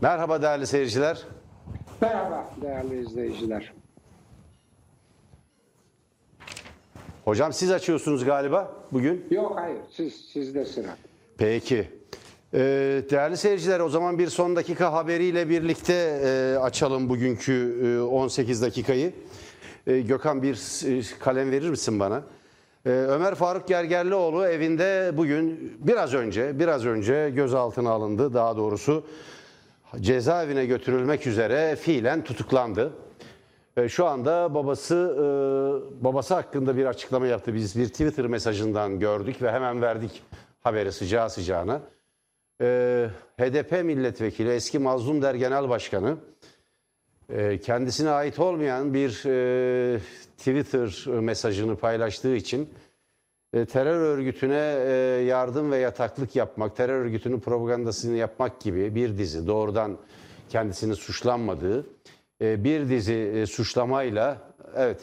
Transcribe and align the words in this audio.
Merhaba 0.00 0.42
değerli 0.42 0.66
seyirciler. 0.66 1.18
Merhaba 2.00 2.50
değerli 2.62 3.00
izleyiciler. 3.00 3.72
Hocam 7.24 7.52
siz 7.52 7.70
açıyorsunuz 7.70 8.24
galiba 8.24 8.72
bugün. 8.92 9.26
Yok 9.30 9.52
hayır 9.56 9.78
siz 9.90 10.14
sizde 10.32 10.64
sıra. 10.64 10.96
Peki. 11.38 11.88
Ee, 12.54 12.58
değerli 13.10 13.36
seyirciler 13.36 13.80
o 13.80 13.88
zaman 13.88 14.18
bir 14.18 14.26
son 14.26 14.56
dakika 14.56 14.92
haberiyle 14.92 15.48
birlikte 15.48 16.20
e, 16.24 16.58
açalım 16.58 17.08
bugünkü 17.08 17.80
e, 17.84 18.00
18 18.00 18.62
dakikayı. 18.62 19.12
E, 19.86 20.00
Gökhan 20.00 20.42
bir 20.42 20.54
e, 20.98 21.02
kalem 21.18 21.50
verir 21.50 21.70
misin 21.70 22.00
bana? 22.00 22.22
E, 22.86 22.90
Ömer 22.90 23.34
Faruk 23.34 23.68
Gergerlioğlu 23.68 24.46
evinde 24.46 25.12
bugün 25.16 25.72
biraz 25.78 26.14
önce 26.14 26.58
biraz 26.58 26.86
önce 26.86 27.30
gözaltına 27.30 27.90
alındı. 27.90 28.34
Daha 28.34 28.56
doğrusu 28.56 29.04
cezaevine 30.00 30.66
götürülmek 30.66 31.26
üzere 31.26 31.76
fiilen 31.76 32.24
tutuklandı. 32.24 32.92
Şu 33.88 34.06
anda 34.06 34.54
babası 34.54 34.94
e, 35.16 35.24
babası 36.04 36.34
hakkında 36.34 36.76
bir 36.76 36.86
açıklama 36.86 37.26
yaptı. 37.26 37.54
Biz 37.54 37.76
bir 37.76 37.88
Twitter 37.88 38.26
mesajından 38.26 38.98
gördük 38.98 39.42
ve 39.42 39.52
hemen 39.52 39.82
verdik 39.82 40.22
haberi 40.60 40.92
sıcağı 40.92 41.30
sıcağına. 41.30 41.80
E, 42.60 43.06
HDP 43.38 43.84
milletvekili 43.84 44.50
eski 44.50 44.78
Mazlum 44.78 45.22
Der 45.22 45.34
Genel 45.34 45.68
Başkanı 45.68 46.16
e, 47.28 47.58
kendisine 47.58 48.10
ait 48.10 48.38
olmayan 48.38 48.94
bir 48.94 49.10
Twitter 50.38 51.06
mesajını 51.20 51.76
paylaştığı 51.76 52.36
için 52.36 52.68
terör 53.52 54.00
örgütüne 54.00 54.76
e, 54.86 54.92
yardım 55.24 55.70
ve 55.70 55.76
yataklık 55.76 56.36
yapmak, 56.36 56.76
terör 56.76 57.00
örgütünün 57.00 57.40
propagandasını 57.40 58.16
yapmak 58.16 58.60
gibi 58.60 58.94
bir 58.94 59.18
dizi 59.18 59.46
doğrudan 59.46 59.98
kendisini 60.48 60.96
suçlanmadığı 60.96 61.86
e, 62.42 62.64
bir 62.64 62.88
dizi 62.88 63.14
e, 63.14 63.46
suçlamayla 63.46 64.52
evet 64.76 65.00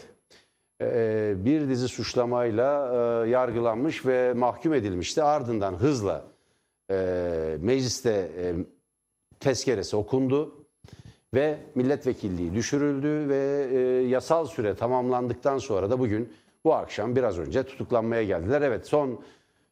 e, 0.82 1.34
bir 1.38 1.70
dizi 1.70 1.88
suçlamayla 1.88 2.92
e, 3.26 3.30
yargılanmış 3.30 4.06
ve 4.06 4.34
mahkum 4.34 4.74
edilmişti. 4.74 5.24
Ardından 5.24 5.74
hızla 5.74 6.26
e, 6.92 7.58
mecliste 7.60 8.32
e, 8.38 8.56
tezkeresi 9.40 9.96
okundu 9.96 10.66
ve 11.34 11.58
milletvekilliği 11.76 12.54
düşürüldü 12.54 13.30
ve 13.30 13.68
e, 13.72 13.78
yasal 14.08 14.46
süre 14.46 14.76
tamamlandıktan 14.76 15.58
sonra 15.58 15.90
da 15.90 16.00
bugün 16.00 16.34
bu 16.68 16.76
akşam 16.76 17.16
biraz 17.16 17.40
önce 17.40 17.64
tutuklanmaya 17.64 18.24
geldiler. 18.24 18.62
Evet 18.62 18.88
son 18.88 19.22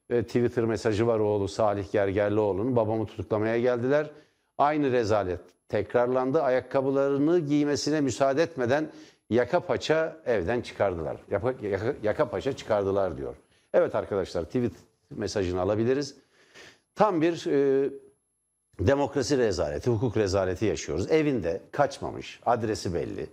e, 0.10 0.24
Twitter 0.24 0.66
mesajı 0.66 1.08
var 1.08 1.20
oğlu 1.20 1.48
Salih 1.48 1.92
Gergerlioğlu'nun 1.92 2.76
babamı 2.76 3.06
tutuklamaya 3.06 3.60
geldiler. 3.60 4.10
Aynı 4.58 4.92
rezalet 4.92 5.40
tekrarlandı. 5.70 6.42
Ayakkabılarını 6.42 7.40
giymesine 7.40 8.02
müsaade 8.02 8.44
etmeden 8.44 8.92
yaka 9.30 9.60
paça 9.60 10.18
evden 10.26 10.62
çıkardılar. 10.62 11.18
Yaka, 11.32 11.54
yaka, 11.62 11.94
yaka 12.04 12.30
paça 12.30 12.56
çıkardılar 12.56 13.18
diyor. 13.18 13.36
Evet 13.74 13.96
arkadaşlar 13.96 14.44
tweet 14.44 14.74
mesajını 15.10 15.62
alabiliriz. 15.62 16.16
Tam 16.96 17.22
bir 17.22 17.48
e, 17.48 17.90
demokrasi 18.80 19.38
rezaleti, 19.38 19.90
hukuk 19.90 20.18
rezaleti 20.18 20.66
yaşıyoruz. 20.66 21.12
Evinde 21.12 21.62
kaçmamış, 21.72 22.40
adresi 22.46 22.94
belli, 22.94 23.28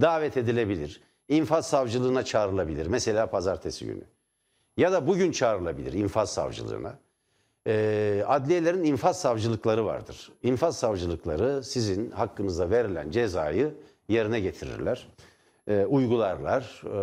davet 0.00 0.36
edilebilir, 0.36 1.07
infaz 1.28 1.66
savcılığına 1.66 2.24
çağrılabilir. 2.24 2.86
Mesela 2.86 3.26
pazartesi 3.26 3.86
günü. 3.86 4.04
Ya 4.76 4.92
da 4.92 5.06
bugün 5.06 5.32
çağrılabilir 5.32 5.92
infaz 5.92 6.32
savcılığına. 6.32 6.98
Ee, 7.66 8.24
adliyelerin 8.26 8.84
infaz 8.84 9.20
savcılıkları 9.20 9.86
vardır. 9.86 10.32
İnfaz 10.42 10.76
savcılıkları 10.76 11.64
sizin 11.64 12.10
hakkınıza 12.10 12.70
verilen 12.70 13.10
cezayı 13.10 13.74
yerine 14.08 14.40
getirirler, 14.40 15.08
e, 15.66 15.84
uygularlar. 15.84 16.82
E, 16.84 16.98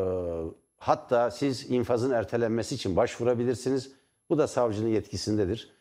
hatta 0.77 1.31
siz 1.31 1.71
infazın 1.71 2.11
ertelenmesi 2.11 2.75
için 2.75 2.95
başvurabilirsiniz. 2.95 3.91
Bu 4.29 4.37
da 4.37 4.47
savcının 4.47 4.89
yetkisindedir. 4.89 5.71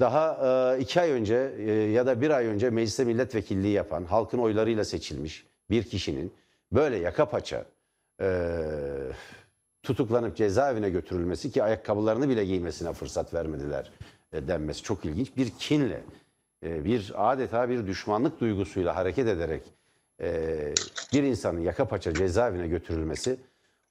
Daha 0.00 0.38
e, 0.76 0.80
iki 0.80 1.00
ay 1.00 1.10
önce 1.10 1.54
e, 1.58 1.72
ya 1.72 2.06
da 2.06 2.20
bir 2.20 2.30
ay 2.30 2.46
önce 2.46 2.70
mecliste 2.70 3.04
milletvekilliği 3.04 3.72
yapan, 3.72 4.04
halkın 4.04 4.38
oylarıyla 4.38 4.84
seçilmiş 4.84 5.46
bir 5.70 5.82
kişinin 5.82 6.32
böyle 6.72 6.96
yaka 6.96 7.28
paça 7.28 7.64
e, 8.20 8.28
tutuklanıp 9.82 10.36
cezaevine 10.36 10.90
götürülmesi 10.90 11.50
ki 11.50 11.62
ayakkabılarını 11.62 12.28
bile 12.28 12.44
giymesine 12.44 12.92
fırsat 12.92 13.34
vermediler 13.34 13.92
e, 14.32 14.48
denmesi 14.48 14.82
çok 14.82 15.04
ilginç. 15.04 15.36
Bir 15.36 15.50
kinle, 15.50 16.02
e, 16.64 16.84
bir 16.84 17.12
adeta 17.16 17.68
bir 17.68 17.86
düşmanlık 17.86 18.40
duygusuyla 18.40 18.96
hareket 18.96 19.28
ederek 19.28 19.62
e, 20.20 20.74
bir 21.12 21.22
insanın 21.22 21.60
yaka 21.60 21.88
paça 21.88 22.14
cezaevine 22.14 22.68
götürülmesi 22.68 23.36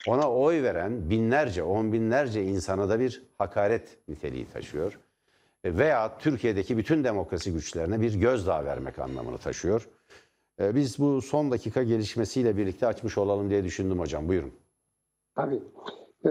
ona 0.07 0.31
oy 0.31 0.63
veren 0.63 1.09
binlerce, 1.09 1.63
on 1.63 1.93
binlerce 1.93 2.43
insana 2.43 2.89
da 2.89 2.99
bir 2.99 3.23
hakaret 3.37 3.97
niteliği 4.07 4.47
taşıyor 4.49 4.99
E, 5.63 5.77
veya 5.77 6.17
Türkiye'deki 6.17 6.77
bütün 6.77 7.03
demokrasi 7.03 7.53
güçlerine 7.53 8.01
bir 8.01 8.13
gözdağı 8.13 8.65
vermek 8.65 8.99
anlamını 8.99 9.37
taşıyor. 9.37 9.89
E, 10.59 10.75
Biz 10.75 10.99
bu 10.99 11.21
son 11.21 11.51
dakika 11.51 11.83
gelişmesiyle 11.83 12.57
birlikte 12.57 12.87
açmış 12.87 13.17
olalım 13.17 13.49
diye 13.49 13.63
düşündüm 13.63 13.99
hocam. 13.99 14.27
Buyurun. 14.27 14.51
Tabii. 15.35 15.59
Ee, 16.25 16.29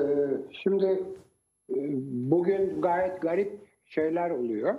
şimdi 0.51 0.87
e, 1.71 1.77
bugün 2.31 2.81
gayet 2.83 3.23
garip 3.23 3.53
şeyler 3.85 4.31
oluyor. 4.31 4.75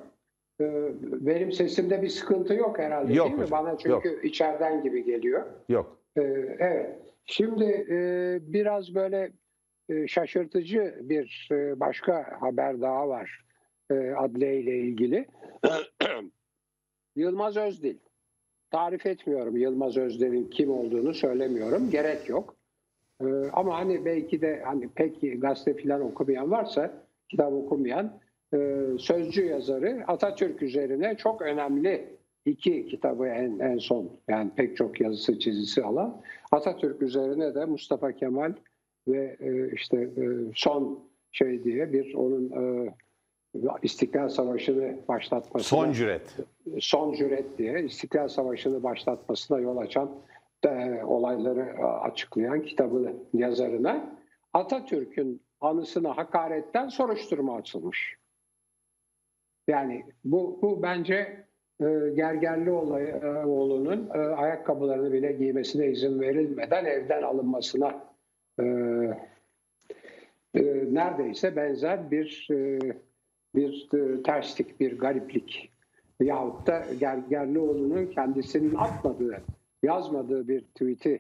Ee, 0.61 0.91
benim 1.01 1.51
sesimde 1.51 2.01
bir 2.01 2.09
sıkıntı 2.09 2.53
yok 2.53 2.79
herhalde 2.79 3.13
Yok 3.13 3.27
değil 3.27 3.37
mi? 3.39 3.43
hocam, 3.43 3.65
Bana 3.65 3.77
çünkü 3.77 4.27
içeriden 4.27 4.83
gibi 4.83 5.05
geliyor. 5.05 5.45
Yok. 5.69 5.97
Ee, 6.17 6.21
evet. 6.59 6.99
Şimdi 7.25 7.63
e, 7.89 8.39
biraz 8.53 8.95
böyle 8.95 9.31
e, 9.89 10.07
şaşırtıcı 10.07 10.95
bir 11.01 11.49
e, 11.51 11.79
başka 11.79 12.37
haber 12.41 12.81
daha 12.81 13.09
var 13.09 13.45
e, 13.91 13.93
adliye 14.11 14.59
ile 14.59 14.77
ilgili. 14.79 15.27
Yılmaz 17.15 17.57
Özdil. 17.57 17.97
Tarif 18.71 19.05
etmiyorum 19.05 19.57
Yılmaz 19.57 19.97
Özdil'in 19.97 20.49
kim 20.49 20.71
olduğunu 20.71 21.13
söylemiyorum. 21.13 21.89
Gerek 21.89 22.29
yok. 22.29 22.55
Ee, 23.21 23.25
ama 23.53 23.77
hani 23.77 24.05
belki 24.05 24.41
de 24.41 24.61
hani 24.65 24.89
pek 24.89 25.41
gazete 25.41 25.83
falan 25.83 26.01
okumayan 26.01 26.51
varsa 26.51 26.93
kitap 27.29 27.53
okumayan 27.53 28.19
e, 28.53 28.57
sözcü 28.99 29.45
yazarı 29.45 30.03
Atatürk 30.07 30.63
üzerine 30.63 31.17
çok 31.17 31.41
önemli 31.41 32.19
iki 32.45 32.87
kitabı 32.87 33.27
en, 33.27 33.59
en 33.59 33.77
son 33.77 34.09
yani 34.27 34.51
pek 34.55 34.77
çok 34.77 35.01
yazısı 35.01 35.39
çizisi 35.39 35.83
alan 35.83 36.21
Atatürk 36.51 37.01
üzerine 37.01 37.55
de 37.55 37.65
Mustafa 37.65 38.11
Kemal 38.11 38.53
ve 39.07 39.37
e, 39.39 39.71
işte 39.75 39.97
e, 39.97 40.23
son 40.55 40.99
şey 41.31 41.63
diye 41.63 41.93
bir 41.93 42.13
onun 42.13 42.51
e, 42.51 42.93
İstiklal 43.83 44.29
Savaşı'nı 44.29 44.97
başlatmasına 45.07 45.79
Son 45.79 45.91
cüret. 45.91 46.35
son 46.79 47.13
cüret 47.13 47.57
diye 47.57 47.83
İstiklal 47.83 48.27
Savaşı'nı 48.27 48.83
başlatmasına 48.83 49.59
yol 49.59 49.77
açan 49.77 50.11
e, 50.65 51.03
olayları 51.03 51.75
e, 51.79 51.83
açıklayan 51.83 52.61
kitabın 52.61 53.27
yazarına 53.33 54.19
Atatürk'ün 54.53 55.41
anısına 55.61 56.17
hakaretten 56.17 56.87
soruşturma 56.87 57.55
açılmış. 57.55 58.17
Yani 59.67 60.05
bu, 60.23 60.59
bu 60.61 60.81
bence 60.83 61.45
e, 61.81 61.85
Gergerlioğlu'nun 62.15 64.09
e, 64.13 64.17
ayakkabılarını 64.17 65.13
bile 65.13 65.31
giymesine 65.31 65.87
izin 65.87 66.19
verilmeden 66.19 66.85
evden 66.85 67.23
alınmasına 67.23 68.03
e, 68.59 68.63
e, 70.53 70.61
neredeyse 70.93 71.55
benzer 71.55 72.11
bir 72.11 72.47
e, 72.51 72.79
bir 73.55 73.89
e, 73.93 74.23
terslik, 74.23 74.79
bir 74.79 74.97
gariplik 74.97 75.71
yahut 76.19 76.67
da 76.67 76.85
Gergerlioğlu'nun 76.99 78.05
kendisinin 78.05 78.75
atmadığı, 78.75 79.41
yazmadığı 79.83 80.47
bir 80.47 80.61
tweet'i 80.61 81.19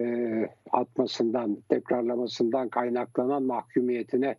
e, 0.00 0.48
atmasından, 0.72 1.58
tekrarlamasından 1.68 2.68
kaynaklanan 2.68 3.42
mahkumiyetine 3.42 4.36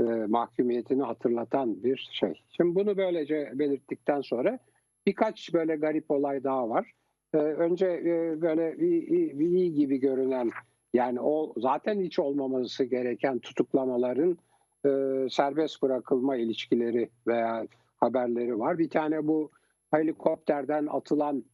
e, 0.00 0.04
mahkumiyetini 0.04 1.02
hatırlatan 1.02 1.82
bir 1.84 2.10
şey. 2.12 2.42
Şimdi 2.56 2.74
bunu 2.74 2.96
böylece 2.96 3.52
belirttikten 3.54 4.20
sonra 4.20 4.58
birkaç 5.06 5.54
böyle 5.54 5.76
garip 5.76 6.10
olay 6.10 6.44
daha 6.44 6.68
var. 6.68 6.92
E, 7.34 7.36
önce 7.38 7.86
e, 7.86 8.42
böyle 8.42 8.76
iyi, 8.76 9.06
iyi, 9.06 9.32
iyi 9.34 9.74
gibi 9.74 9.96
görünen 10.00 10.50
yani 10.94 11.20
o 11.20 11.54
zaten 11.56 12.00
hiç 12.00 12.18
olmaması 12.18 12.84
gereken 12.84 13.38
tutuklamaların 13.38 14.38
e, 14.86 14.90
serbest 15.30 15.82
bırakılma 15.82 16.36
ilişkileri 16.36 17.10
veya 17.26 17.66
haberleri 17.96 18.58
var. 18.58 18.78
Bir 18.78 18.90
tane 18.90 19.26
bu 19.26 19.50
helikopterden 19.90 20.86
atılan 20.86 21.44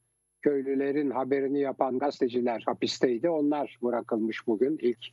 köylülerin 0.42 1.10
haberini 1.10 1.60
yapan 1.60 1.98
gazeteciler 1.98 2.62
hapisteydi. 2.66 3.30
Onlar 3.30 3.78
bırakılmış 3.82 4.46
bugün 4.46 4.78
ilk 4.80 5.06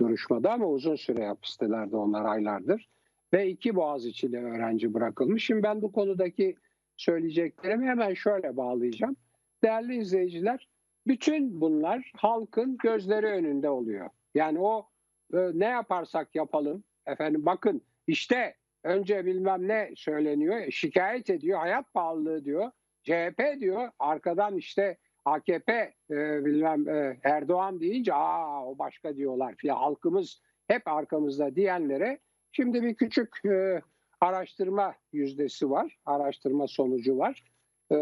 duruşmada 0.00 0.52
ama 0.52 0.66
uzun 0.66 0.96
süre 0.96 1.26
hapistelerdi 1.26 1.96
onlar 1.96 2.24
aylardır. 2.24 2.88
Ve 3.32 3.48
iki 3.48 3.76
Boğaziçi'li 3.76 4.38
öğrenci 4.38 4.94
bırakılmış. 4.94 5.44
Şimdi 5.44 5.62
ben 5.62 5.82
bu 5.82 5.92
konudaki 5.92 6.56
söyleyeceklerimi 6.96 7.86
hemen 7.86 8.14
şöyle 8.14 8.56
bağlayacağım. 8.56 9.16
değerli 9.62 9.96
izleyiciler 9.96 10.68
bütün 11.06 11.60
bunlar 11.60 12.12
halkın 12.16 12.76
gözleri 12.82 13.26
önünde 13.26 13.70
oluyor. 13.70 14.08
Yani 14.34 14.58
o 14.60 14.88
e, 15.34 15.38
ne 15.54 15.64
yaparsak 15.64 16.34
yapalım 16.34 16.84
efendim 17.08 17.46
bakın 17.46 17.82
işte 18.06 18.54
önce 18.84 19.26
bilmem 19.26 19.68
ne 19.68 19.92
söyleniyor 19.96 20.70
şikayet 20.70 21.30
ediyor 21.30 21.58
hayat 21.58 21.94
pahalılığı 21.94 22.44
diyor 22.44 22.70
CHP 23.02 23.60
diyor 23.60 23.90
arkadan 23.98 24.56
işte 24.56 24.96
AKP 25.24 25.72
e, 26.10 26.44
bilmem 26.44 26.88
e, 26.88 27.18
Erdoğan 27.24 27.80
deyince 27.80 28.14
aa 28.14 28.66
o 28.66 28.78
başka 28.78 29.16
diyorlar 29.16 29.54
filan 29.54 29.76
halkımız 29.76 30.42
hep 30.68 30.88
arkamızda 30.88 31.56
diyenlere 31.56 32.18
şimdi 32.52 32.82
bir 32.82 32.94
küçük 32.94 33.44
e, 33.44 33.82
araştırma 34.20 34.94
yüzdesi 35.12 35.70
var 35.70 35.98
araştırma 36.06 36.66
sonucu 36.66 37.18
var. 37.18 37.44
E, 37.90 37.96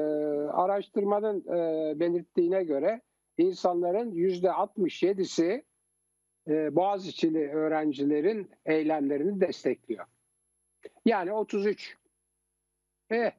araştırmanın 0.52 1.41
e, 1.41 2.00
belirttiğine 2.00 2.64
göre 2.64 3.00
insanların 3.38 4.11
yüzde 4.11 4.49
67'si 4.49 5.62
e, 6.48 6.76
Boğaziçi'li 6.76 7.48
öğrencilerin 7.48 8.50
eylemlerini 8.66 9.40
destekliyor. 9.40 10.04
Yani 11.04 11.32
33. 11.32 11.96
Eh, 13.10 13.31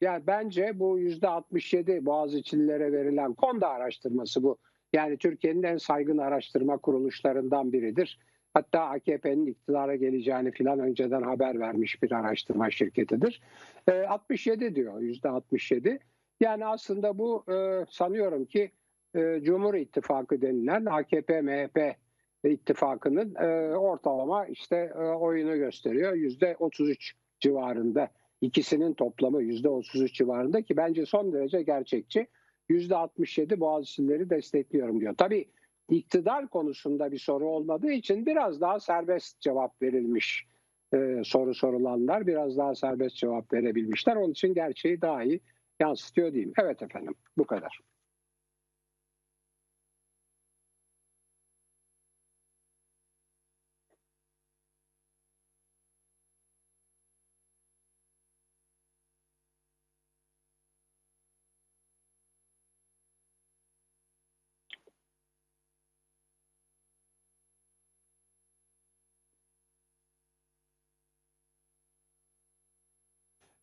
yani 0.00 0.22
bence 0.26 0.78
bu 0.78 0.98
yüzde 0.98 1.28
67 1.28 2.06
Boğaziçi'lilere 2.06 2.92
verilen 2.92 3.34
KONDA 3.34 3.68
araştırması 3.68 4.42
bu. 4.42 4.58
Yani 4.92 5.16
Türkiye'nin 5.16 5.62
en 5.62 5.76
saygın 5.76 6.18
araştırma 6.18 6.78
kuruluşlarından 6.78 7.72
biridir. 7.72 8.18
Hatta 8.54 8.80
AKP'nin 8.80 9.46
iktidara 9.46 9.96
geleceğini 9.96 10.50
filan 10.50 10.78
önceden 10.78 11.22
haber 11.22 11.60
vermiş 11.60 12.02
bir 12.02 12.12
araştırma 12.12 12.70
şirketidir. 12.70 13.40
E, 13.88 13.92
67 13.92 14.74
diyor, 14.74 15.00
yüzde 15.00 15.28
67. 15.28 15.98
Yani 16.40 16.66
aslında 16.66 17.18
bu 17.18 17.44
e, 17.52 17.86
sanıyorum 17.90 18.44
ki 18.44 18.70
e, 19.14 19.40
Cumhur 19.42 19.74
İttifakı 19.74 20.42
denilen 20.42 20.84
AKP-MHP 20.84 21.94
ittifakının 22.50 23.34
e, 23.34 23.76
ortalama 23.76 24.46
işte 24.46 24.92
e, 24.94 24.98
oyunu 24.98 25.56
gösteriyor. 25.56 26.14
Yüzde 26.14 26.56
33 26.58 27.14
civarında. 27.40 28.08
İkisinin 28.40 28.94
toplamı 28.94 29.42
yüzde 29.42 29.68
33 29.68 30.14
civarında 30.14 30.62
ki 30.62 30.76
bence 30.76 31.06
son 31.06 31.32
derece 31.32 31.62
gerçekçi. 31.62 32.26
Yüzde 32.68 32.96
67 32.96 33.60
Boğaziçi'lileri 33.60 34.30
destekliyorum 34.30 35.00
diyor. 35.00 35.14
Tabii 35.18 35.48
iktidar 35.88 36.48
konusunda 36.48 37.12
bir 37.12 37.18
soru 37.18 37.48
olmadığı 37.48 37.92
için 37.92 38.26
biraz 38.26 38.60
daha 38.60 38.80
serbest 38.80 39.40
cevap 39.40 39.82
verilmiş. 39.82 40.46
Ee, 40.94 41.22
soru 41.24 41.54
sorulanlar 41.54 42.26
biraz 42.26 42.56
daha 42.56 42.74
serbest 42.74 43.16
cevap 43.16 43.52
verebilmişler. 43.52 44.16
Onun 44.16 44.30
için 44.30 44.54
gerçeği 44.54 45.00
daha 45.00 45.24
iyi 45.24 45.40
yansıtıyor 45.80 46.32
diyeyim. 46.32 46.52
Evet 46.58 46.82
efendim 46.82 47.14
bu 47.38 47.46
kadar. 47.46 47.80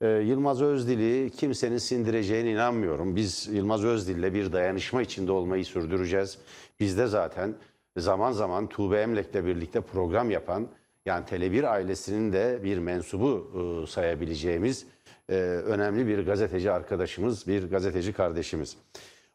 Ee, 0.01 0.07
Yılmaz 0.07 0.61
Özdil'i 0.61 1.29
kimsenin 1.29 1.77
sindireceğine 1.77 2.51
inanmıyorum. 2.51 3.15
Biz 3.15 3.47
Yılmaz 3.51 3.83
Özdil'le 3.83 4.33
bir 4.33 4.53
dayanışma 4.53 5.01
içinde 5.01 5.31
olmayı 5.31 5.65
sürdüreceğiz. 5.65 6.37
Biz 6.79 6.97
de 6.97 7.07
zaten 7.07 7.55
zaman 7.97 8.31
zaman 8.31 8.67
Tuğbe 8.67 9.01
Emlek'le 9.01 9.45
birlikte 9.45 9.81
program 9.81 10.31
yapan 10.31 10.67
yani 11.05 11.25
Tele1 11.25 11.67
ailesinin 11.67 12.33
de 12.33 12.59
bir 12.63 12.77
mensubu 12.77 13.51
e, 13.83 13.87
sayabileceğimiz 13.87 14.85
e, 15.29 15.35
önemli 15.43 16.07
bir 16.07 16.25
gazeteci 16.25 16.71
arkadaşımız, 16.71 17.47
bir 17.47 17.69
gazeteci 17.69 18.13
kardeşimiz. 18.13 18.77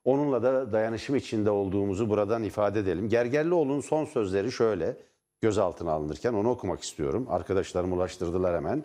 Onunla 0.05 0.43
da 0.43 0.73
dayanışım 0.73 1.17
içinde 1.17 1.51
olduğumuzu 1.51 2.11
buradan 2.11 2.43
ifade 2.43 2.81
edelim. 2.81 3.09
Gergerlioğlu'nun 3.09 3.81
son 3.81 4.05
sözleri 4.05 4.53
şöyle 4.53 4.97
gözaltına 5.41 5.93
alınırken 5.93 6.33
onu 6.33 6.51
okumak 6.51 6.83
istiyorum. 6.83 7.27
Arkadaşlarım 7.31 7.93
ulaştırdılar 7.93 8.57
hemen. 8.57 8.83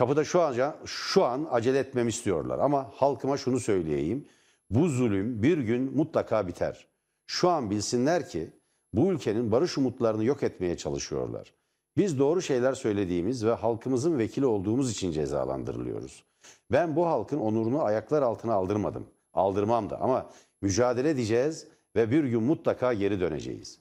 Kapıda 0.00 0.24
şu 0.24 0.40
an, 0.40 0.54
şu 0.84 1.24
an 1.24 1.48
acele 1.50 1.78
etmemi 1.78 2.08
istiyorlar 2.08 2.58
ama 2.58 2.90
halkıma 2.94 3.36
şunu 3.36 3.60
söyleyeyim. 3.60 4.26
Bu 4.70 4.88
zulüm 4.88 5.42
bir 5.42 5.58
gün 5.58 5.96
mutlaka 5.96 6.46
biter. 6.48 6.86
Şu 7.26 7.48
an 7.48 7.70
bilsinler 7.70 8.28
ki 8.28 8.50
bu 8.92 9.12
ülkenin 9.12 9.52
barış 9.52 9.78
umutlarını 9.78 10.24
yok 10.24 10.42
etmeye 10.42 10.76
çalışıyorlar. 10.76 11.54
Biz 11.96 12.18
doğru 12.18 12.42
şeyler 12.42 12.72
söylediğimiz 12.72 13.44
ve 13.44 13.52
halkımızın 13.52 14.18
vekili 14.18 14.46
olduğumuz 14.46 14.90
için 14.90 15.12
cezalandırılıyoruz. 15.12 16.24
Ben 16.72 16.96
bu 16.96 17.06
halkın 17.06 17.38
onurunu 17.38 17.82
ayaklar 17.82 18.22
altına 18.22 18.54
aldırmadım. 18.54 19.06
Aldırmam 19.34 19.90
da 19.90 20.00
ama 20.00 20.30
mücadele 20.62 21.10
edeceğiz 21.10 21.66
ve 21.96 22.10
bir 22.10 22.24
gün 22.24 22.42
mutlaka 22.42 22.92
geri 22.92 23.20
döneceğiz. 23.20 23.80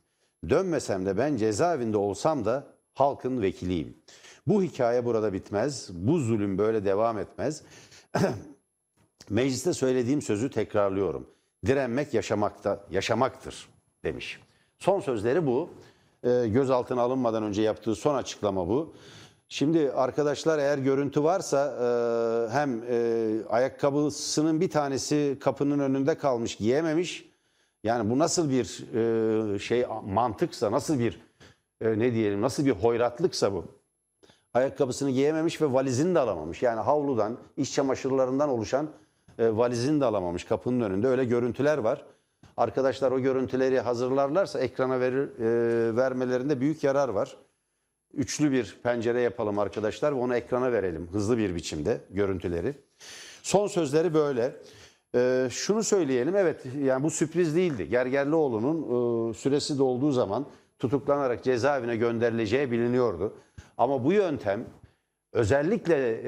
Dönmesem 0.50 1.06
de 1.06 1.18
ben 1.18 1.36
cezaevinde 1.36 1.98
olsam 1.98 2.46
da 2.46 2.79
halkın 3.00 3.42
vekiliyim. 3.42 3.98
Bu 4.48 4.64
hikaye 4.64 5.06
burada 5.06 5.34
bitmez. 5.34 5.90
Bu 5.94 6.20
zulüm 6.20 6.58
böyle 6.58 6.86
devam 6.86 7.18
etmez. 7.18 7.64
Mecliste 9.30 9.74
söylediğim 9.74 10.22
sözü 10.22 10.52
tekrarlıyorum. 10.52 11.28
Direnmek 11.66 12.14
yaşamakta, 12.14 12.86
yaşamaktır 12.92 13.70
demiş. 14.04 14.40
Son 14.80 15.00
sözleri 15.00 15.46
bu. 15.46 15.70
E, 16.24 16.48
gözaltına 16.48 17.02
alınmadan 17.02 17.44
önce 17.44 17.62
yaptığı 17.62 17.96
son 17.96 18.16
açıklama 18.16 18.68
bu. 18.68 18.94
Şimdi 19.50 19.92
arkadaşlar 19.92 20.60
eğer 20.60 20.78
görüntü 20.78 21.24
varsa 21.24 21.66
e, 21.68 22.54
hem 22.54 22.84
e, 22.90 23.30
ayakkabısının 23.50 24.62
bir 24.62 24.70
tanesi 24.70 25.38
kapının 25.42 25.80
önünde 25.80 26.18
kalmış 26.18 26.56
giyememiş. 26.56 27.30
Yani 27.84 28.10
bu 28.10 28.20
nasıl 28.20 28.50
bir 28.50 28.96
e, 29.56 29.60
şey 29.60 29.86
mantıksa 30.06 30.72
nasıl 30.72 31.00
bir 31.00 31.29
e, 31.82 32.00
ne 32.00 32.14
diyelim 32.14 32.42
nasıl 32.42 32.66
bir 32.66 32.72
hoyratlıksa 32.72 33.54
bu 33.54 33.66
ayakkabısını 34.54 35.12
giyememiş 35.12 35.62
ve 35.62 35.74
valizini 35.74 36.16
de 36.16 36.20
alamamış. 36.20 36.64
Yani 36.64 36.80
havludan, 36.80 37.38
iç 37.58 37.74
çamaşırlarından 37.74 38.50
oluşan 38.50 38.90
e, 39.40 39.58
valizini 39.58 40.02
de 40.02 40.06
alamamış 40.06 40.44
kapının 40.44 40.82
önünde. 40.82 41.08
Öyle 41.08 41.26
görüntüler 41.26 41.78
var. 41.78 42.06
Arkadaşlar 42.58 43.12
o 43.12 43.20
görüntüleri 43.20 43.80
hazırlarlarsa 43.80 44.60
ekrana 44.60 45.00
verir, 45.00 45.40
e, 45.40 45.96
vermelerinde 45.96 46.60
büyük 46.60 46.84
yarar 46.84 47.10
var. 47.10 47.38
Üçlü 48.14 48.52
bir 48.52 48.78
pencere 48.84 49.22
yapalım 49.22 49.60
arkadaşlar 49.60 50.12
ve 50.12 50.20
onu 50.20 50.36
ekrana 50.36 50.72
verelim 50.72 51.08
hızlı 51.12 51.38
bir 51.38 51.56
biçimde 51.56 52.02
görüntüleri. 52.10 52.74
Son 53.44 53.68
sözleri 53.68 54.14
böyle. 54.14 54.56
E, 55.16 55.48
şunu 55.52 55.84
söyleyelim 55.84 56.36
evet 56.36 56.66
yani 56.84 57.04
bu 57.04 57.10
sürpriz 57.10 57.56
değildi. 57.56 57.90
Gergerlioğlu'nun 57.90 58.82
e, 59.30 59.34
süresi 59.34 59.78
dolduğu 59.78 60.12
zaman 60.12 60.46
tutuklanarak 60.80 61.44
cezaevine 61.44 61.96
gönderileceği 61.96 62.72
biliniyordu. 62.72 63.34
Ama 63.78 64.04
bu 64.04 64.14
yöntem 64.14 64.66
özellikle 65.34 66.22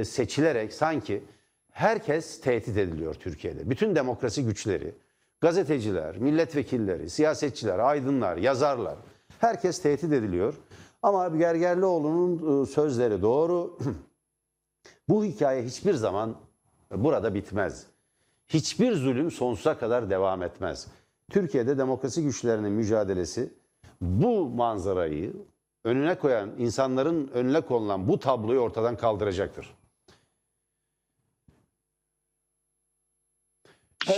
e, 0.00 0.04
seçilerek 0.04 0.72
sanki 0.72 1.24
herkes 1.70 2.40
tehdit 2.40 2.76
ediliyor 2.76 3.14
Türkiye'de. 3.14 3.70
Bütün 3.70 3.94
demokrasi 3.94 4.44
güçleri, 4.44 4.94
gazeteciler, 5.40 6.16
milletvekilleri, 6.16 7.10
siyasetçiler, 7.10 7.78
aydınlar, 7.78 8.36
yazarlar 8.36 8.96
herkes 9.38 9.82
tehdit 9.82 10.12
ediliyor. 10.12 10.54
Ama 11.02 11.28
Gergerlioğlu'nun 11.28 12.62
e, 12.62 12.66
sözleri 12.66 13.22
doğru. 13.22 13.78
bu 15.08 15.24
hikaye 15.24 15.62
hiçbir 15.62 15.94
zaman 15.94 16.36
burada 16.94 17.34
bitmez. 17.34 17.86
Hiçbir 18.48 18.92
zulüm 18.92 19.30
sonsuza 19.30 19.78
kadar 19.78 20.10
devam 20.10 20.42
etmez. 20.42 20.86
Türkiye'de 21.30 21.78
demokrasi 21.78 22.22
güçlerinin 22.22 22.72
mücadelesi 22.72 23.52
bu 24.02 24.48
manzarayı 24.48 25.32
önüne 25.84 26.14
koyan, 26.14 26.50
insanların 26.58 27.30
önüne 27.34 27.60
konulan 27.60 28.08
bu 28.08 28.18
tabloyu 28.18 28.60
ortadan 28.60 28.96
kaldıracaktır. 28.96 29.74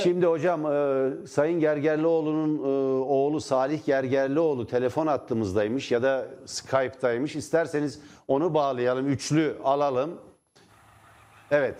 Şimdi 0.03 0.27
hocam 0.27 0.67
e, 0.67 1.11
Sayın 1.27 1.61
Gergerlioğlu'nun 1.61 2.59
e, 2.59 2.69
oğlu 3.05 3.41
Salih 3.41 3.85
Gergerlioğlu 3.85 4.67
telefon 4.67 5.07
attığımızdaymış 5.07 5.93
ya 5.93 6.03
da 6.03 6.27
Skype'daymış. 6.47 7.37
İsterseniz 7.37 8.01
onu 8.29 8.55
bağlayalım, 8.55 9.09
üçlü 9.09 9.57
alalım. 9.65 10.21
Evet. 11.51 11.79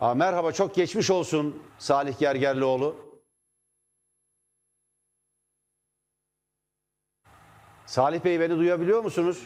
Aa, 0.00 0.14
merhaba, 0.14 0.52
çok 0.52 0.74
geçmiş 0.74 1.10
olsun 1.10 1.62
Salih 1.78 2.18
Gergerlioğlu. 2.18 2.96
Salih 7.86 8.24
Bey 8.24 8.40
beni 8.40 8.58
duyabiliyor 8.58 9.02
musunuz? 9.02 9.42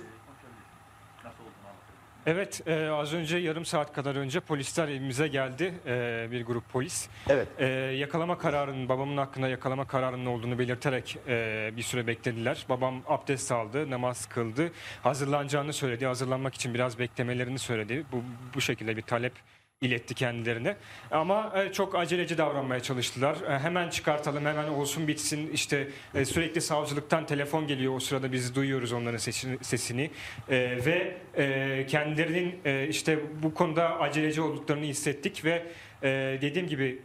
Evet, 2.27 2.63
e, 2.67 2.89
az 2.91 3.15
önce 3.15 3.39
yarım 3.39 3.65
saat 3.65 3.93
kadar 3.93 4.17
önce 4.17 4.41
polisler 4.41 4.89
evimize 4.89 5.29
geldi, 5.29 5.75
e, 5.87 6.29
bir 6.31 6.47
grup 6.47 6.73
polis. 6.73 7.09
Evet. 7.29 7.49
E, 7.59 7.67
yakalama 7.97 8.39
kararının, 8.39 8.89
babamın 8.89 9.17
hakkında 9.17 9.49
yakalama 9.49 9.87
kararının 9.87 10.27
olduğunu 10.27 10.59
belirterek 10.59 11.19
e, 11.29 11.71
bir 11.77 11.83
süre 11.83 12.07
beklediler. 12.07 12.67
Babam 12.69 13.03
abdest 13.07 13.53
aldı, 13.53 13.91
namaz 13.91 14.27
kıldı, 14.27 14.73
hazırlanacağını 15.03 15.73
söyledi, 15.73 16.07
hazırlanmak 16.07 16.55
için 16.55 16.75
biraz 16.75 16.99
beklemelerini 16.99 17.59
söyledi. 17.59 18.05
Bu, 18.13 18.23
bu 18.55 18.61
şekilde 18.61 18.97
bir 18.97 19.03
talep 19.03 19.33
iletti 19.83 20.15
kendilerine. 20.15 20.77
Ama 21.11 21.53
e, 21.57 21.73
çok 21.73 21.95
aceleci 21.95 22.39
davranmaya 22.39 22.81
çalıştılar. 22.81 23.37
E, 23.49 23.59
hemen 23.59 23.91
çıkartalım, 23.91 24.47
hemen 24.47 24.69
olsun 24.69 25.09
bitsin. 25.09 25.51
İşte 25.53 25.89
e, 26.15 26.25
sürekli 26.25 26.61
savcılıktan 26.61 27.27
telefon 27.27 27.67
geliyor. 27.67 27.95
O 27.95 28.01
sırada 28.01 28.33
biz 28.33 28.55
duyuyoruz 28.55 28.93
onların 28.93 29.19
sesini. 29.63 30.11
ve 30.51 31.17
kendilerinin 31.89 32.61
işte 32.89 33.19
bu 33.43 33.55
konuda 33.55 34.01
aceleci 34.01 34.41
olduklarını 34.41 34.85
hissettik 34.85 35.45
ve 35.45 35.67
dediğim 36.43 36.67
gibi 36.67 37.03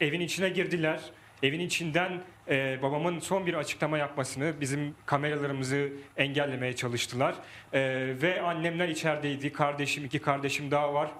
evin 0.00 0.20
içine 0.20 0.48
girdiler. 0.48 1.00
Evin 1.42 1.60
içinden 1.60 2.22
e, 2.48 2.78
babamın 2.82 3.18
son 3.18 3.46
bir 3.46 3.54
açıklama 3.54 3.98
yapmasını, 3.98 4.54
bizim 4.60 4.94
kameralarımızı 5.06 5.88
engellemeye 6.16 6.76
çalıştılar. 6.76 7.34
E, 7.72 7.80
ve 8.22 8.42
annemler 8.42 8.88
içerideydi. 8.88 9.52
Kardeşim, 9.52 10.04
iki 10.04 10.18
kardeşim 10.18 10.70
daha 10.70 10.94
var. 10.94 11.10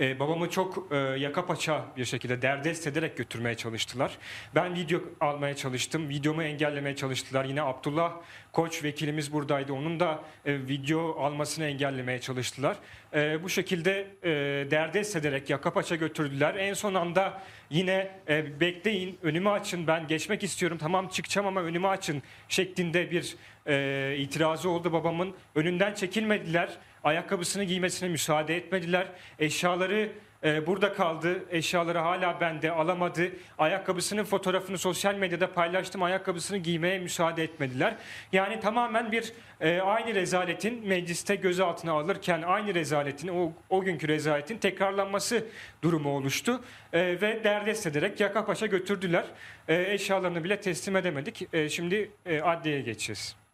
Ee, 0.00 0.18
babamı 0.20 0.50
çok 0.50 0.92
e, 0.92 0.96
yaka 0.96 1.46
paça 1.46 1.84
bir 1.96 2.04
şekilde 2.04 2.42
derdest 2.42 2.86
ederek 2.86 3.16
götürmeye 3.16 3.54
çalıştılar. 3.54 4.18
Ben 4.54 4.74
video 4.74 5.00
almaya 5.20 5.56
çalıştım. 5.56 6.08
Videomu 6.08 6.42
engellemeye 6.42 6.96
çalıştılar. 6.96 7.44
Yine 7.44 7.62
Abdullah 7.62 8.12
Koç 8.52 8.84
vekilimiz 8.84 9.32
buradaydı. 9.32 9.72
Onun 9.72 10.00
da 10.00 10.22
e, 10.44 10.54
video 10.54 11.20
almasını 11.20 11.64
engellemeye 11.64 12.20
çalıştılar. 12.20 12.76
E, 13.14 13.42
bu 13.42 13.48
şekilde 13.48 14.06
e, 14.22 14.30
derdest 14.70 15.16
ederek 15.16 15.50
yaka 15.50 15.72
paça 15.72 15.96
götürdüler. 15.96 16.54
En 16.54 16.74
son 16.74 16.94
anda 16.94 17.42
yine 17.70 18.10
e, 18.28 18.60
bekleyin 18.60 19.18
önümü 19.22 19.48
açın 19.48 19.86
ben 19.86 20.06
geçmek 20.06 20.42
istiyorum. 20.42 20.78
Tamam 20.78 21.08
çıkacağım 21.08 21.46
ama 21.46 21.62
önümü 21.62 21.88
açın 21.88 22.22
şeklinde 22.48 23.10
bir 23.10 23.36
e, 23.66 24.16
itirazı 24.18 24.70
oldu 24.70 24.92
babamın. 24.92 25.34
Önünden 25.54 25.94
çekilmediler 25.94 26.68
ayakkabısını 27.06 27.64
giymesine 27.64 28.08
müsaade 28.08 28.56
etmediler. 28.56 29.06
Eşyaları 29.38 30.12
e, 30.44 30.66
burada 30.66 30.92
kaldı. 30.92 31.44
Eşyaları 31.50 31.98
hala 31.98 32.40
bende 32.40 32.70
alamadı. 32.70 33.30
Ayakkabısının 33.58 34.24
fotoğrafını 34.24 34.78
sosyal 34.78 35.14
medyada 35.14 35.52
paylaştım. 35.52 36.02
Ayakkabısını 36.02 36.58
giymeye 36.58 36.98
müsaade 36.98 37.42
etmediler. 37.42 37.96
Yani 38.32 38.60
tamamen 38.60 39.12
bir 39.12 39.32
e, 39.60 39.80
aynı 39.80 40.14
rezaletin 40.14 40.88
mecliste 40.88 41.34
gözaltına 41.34 41.92
alırken 41.92 42.42
aynı 42.42 42.74
rezaletin 42.74 43.28
o, 43.28 43.52
o 43.70 43.80
günkü 43.80 44.08
rezaletin 44.08 44.58
tekrarlanması 44.58 45.44
durumu 45.82 46.16
oluştu. 46.16 46.60
E, 46.92 47.00
ve 47.00 47.44
derdest 47.44 47.86
ederek 47.86 48.20
yaka 48.20 48.44
paşa 48.44 48.66
götürdüler. 48.66 49.24
E, 49.68 49.92
eşyalarını 49.92 50.44
bile 50.44 50.60
teslim 50.60 50.96
edemedik. 50.96 51.54
E, 51.54 51.68
şimdi 51.68 52.10
e, 52.26 52.40
adliyeye 52.40 52.80
geçeceğiz. 52.82 53.45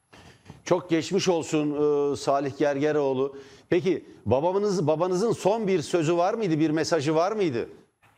Çok 0.65 0.91
geçmiş 0.91 1.29
olsun 1.29 1.71
e, 2.13 2.17
Salih 2.17 2.59
Gergeroğlu. 2.59 3.37
Peki 3.71 4.05
babamınız 4.27 4.87
babanızın 4.87 5.33
son 5.33 5.67
bir 5.67 5.83
sözü 5.83 6.17
var 6.17 6.35
mıydı? 6.35 6.59
Bir 6.61 6.71
mesajı 6.71 7.15
var 7.15 7.33
mıydı? 7.33 7.69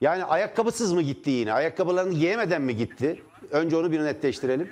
Yani 0.00 0.24
ayakkabısız 0.24 0.92
mı 0.92 1.02
gitti 1.02 1.30
yine? 1.30 1.52
Ayakkabılarını 1.52 2.14
giyemeden 2.14 2.62
mi 2.62 2.76
gitti? 2.76 3.22
Önce 3.50 3.76
onu 3.76 3.92
bir 3.92 4.00
netleştirelim. 4.00 4.70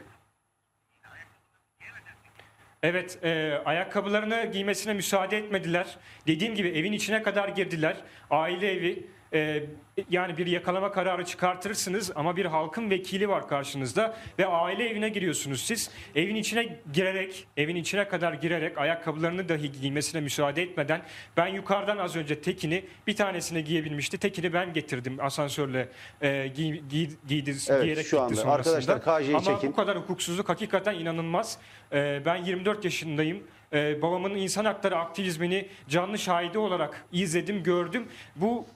Evet, 2.82 3.18
e, 3.24 3.62
ayakkabılarını 3.64 4.50
giymesine 4.52 4.94
müsaade 4.94 5.38
etmediler. 5.38 5.98
Dediğim 6.26 6.54
gibi 6.54 6.68
evin 6.68 6.92
içine 6.92 7.22
kadar 7.22 7.48
girdiler. 7.48 7.96
Aile 8.30 8.72
evi. 8.72 9.06
E, 9.34 9.64
yani 10.10 10.36
bir 10.36 10.46
yakalama 10.46 10.92
kararı 10.92 11.24
çıkartırsınız 11.24 12.12
ama 12.14 12.36
bir 12.36 12.44
halkın 12.44 12.90
vekili 12.90 13.28
var 13.28 13.48
karşınızda 13.48 14.16
ve 14.38 14.46
aile 14.46 14.88
evine 14.88 15.08
giriyorsunuz 15.08 15.60
siz. 15.62 15.90
Evin 16.14 16.34
içine 16.34 16.78
girerek, 16.92 17.46
evin 17.56 17.76
içine 17.76 18.08
kadar 18.08 18.32
girerek 18.32 18.78
ayakkabılarını 18.78 19.48
dahi 19.48 19.72
giymesine 19.72 20.20
müsaade 20.20 20.62
etmeden 20.62 21.02
ben 21.36 21.46
yukarıdan 21.46 21.98
az 21.98 22.16
önce 22.16 22.40
tekini 22.40 22.84
bir 23.06 23.16
tanesini 23.16 23.64
giyebilmişti. 23.64 24.18
Tekini 24.18 24.52
ben 24.52 24.72
getirdim 24.72 25.16
asansörle 25.20 25.88
e, 26.20 26.46
giy, 26.54 26.82
giy, 26.90 27.08
giydi, 27.28 27.54
Evet, 27.68 27.82
giyerek 27.82 28.06
şu 28.06 28.16
gitti 28.16 28.20
anda. 28.22 28.34
sonrasında. 28.36 28.94
Arkadaşlar, 28.94 29.34
Ama 29.34 29.42
çekin. 29.44 29.70
bu 29.70 29.76
kadar 29.76 29.98
hukuksuzluk 29.98 30.48
hakikaten 30.48 30.94
inanılmaz. 30.94 31.58
Ee, 31.92 32.22
ben 32.24 32.36
24 32.36 32.84
yaşındayım. 32.84 33.42
Ee, 33.72 34.02
babamın 34.02 34.34
insan 34.34 34.64
hakları 34.64 34.96
aktivizmini 34.96 35.68
canlı 35.88 36.18
şahidi 36.18 36.58
olarak 36.58 37.04
izledim, 37.12 37.62
gördüm. 37.62 38.08
Bu 38.36 38.66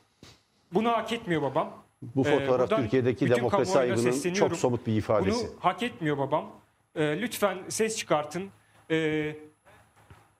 bunu 0.74 0.88
hak 0.88 1.12
etmiyor 1.12 1.42
babam. 1.42 1.72
Bu 2.02 2.20
Ee, 2.20 2.24
fotoğraf 2.38 2.60
buradan 2.70 2.82
Türkiye'deki 2.82 3.30
demokrasi 3.30 3.72
kamuoyuna 3.72 3.94
aygının 3.96 4.10
sesleniyorum. 4.12 4.48
çok 4.48 4.58
somut 4.58 4.86
bir 4.86 4.92
ifadesi. 4.96 5.46
Bunu 5.46 5.54
hak 5.60 5.82
etmiyor 5.82 6.18
babam. 6.18 6.50
Ee, 6.94 7.20
lütfen 7.20 7.58
ses 7.68 7.96
çıkartın. 7.96 8.50
Ee, 8.90 9.36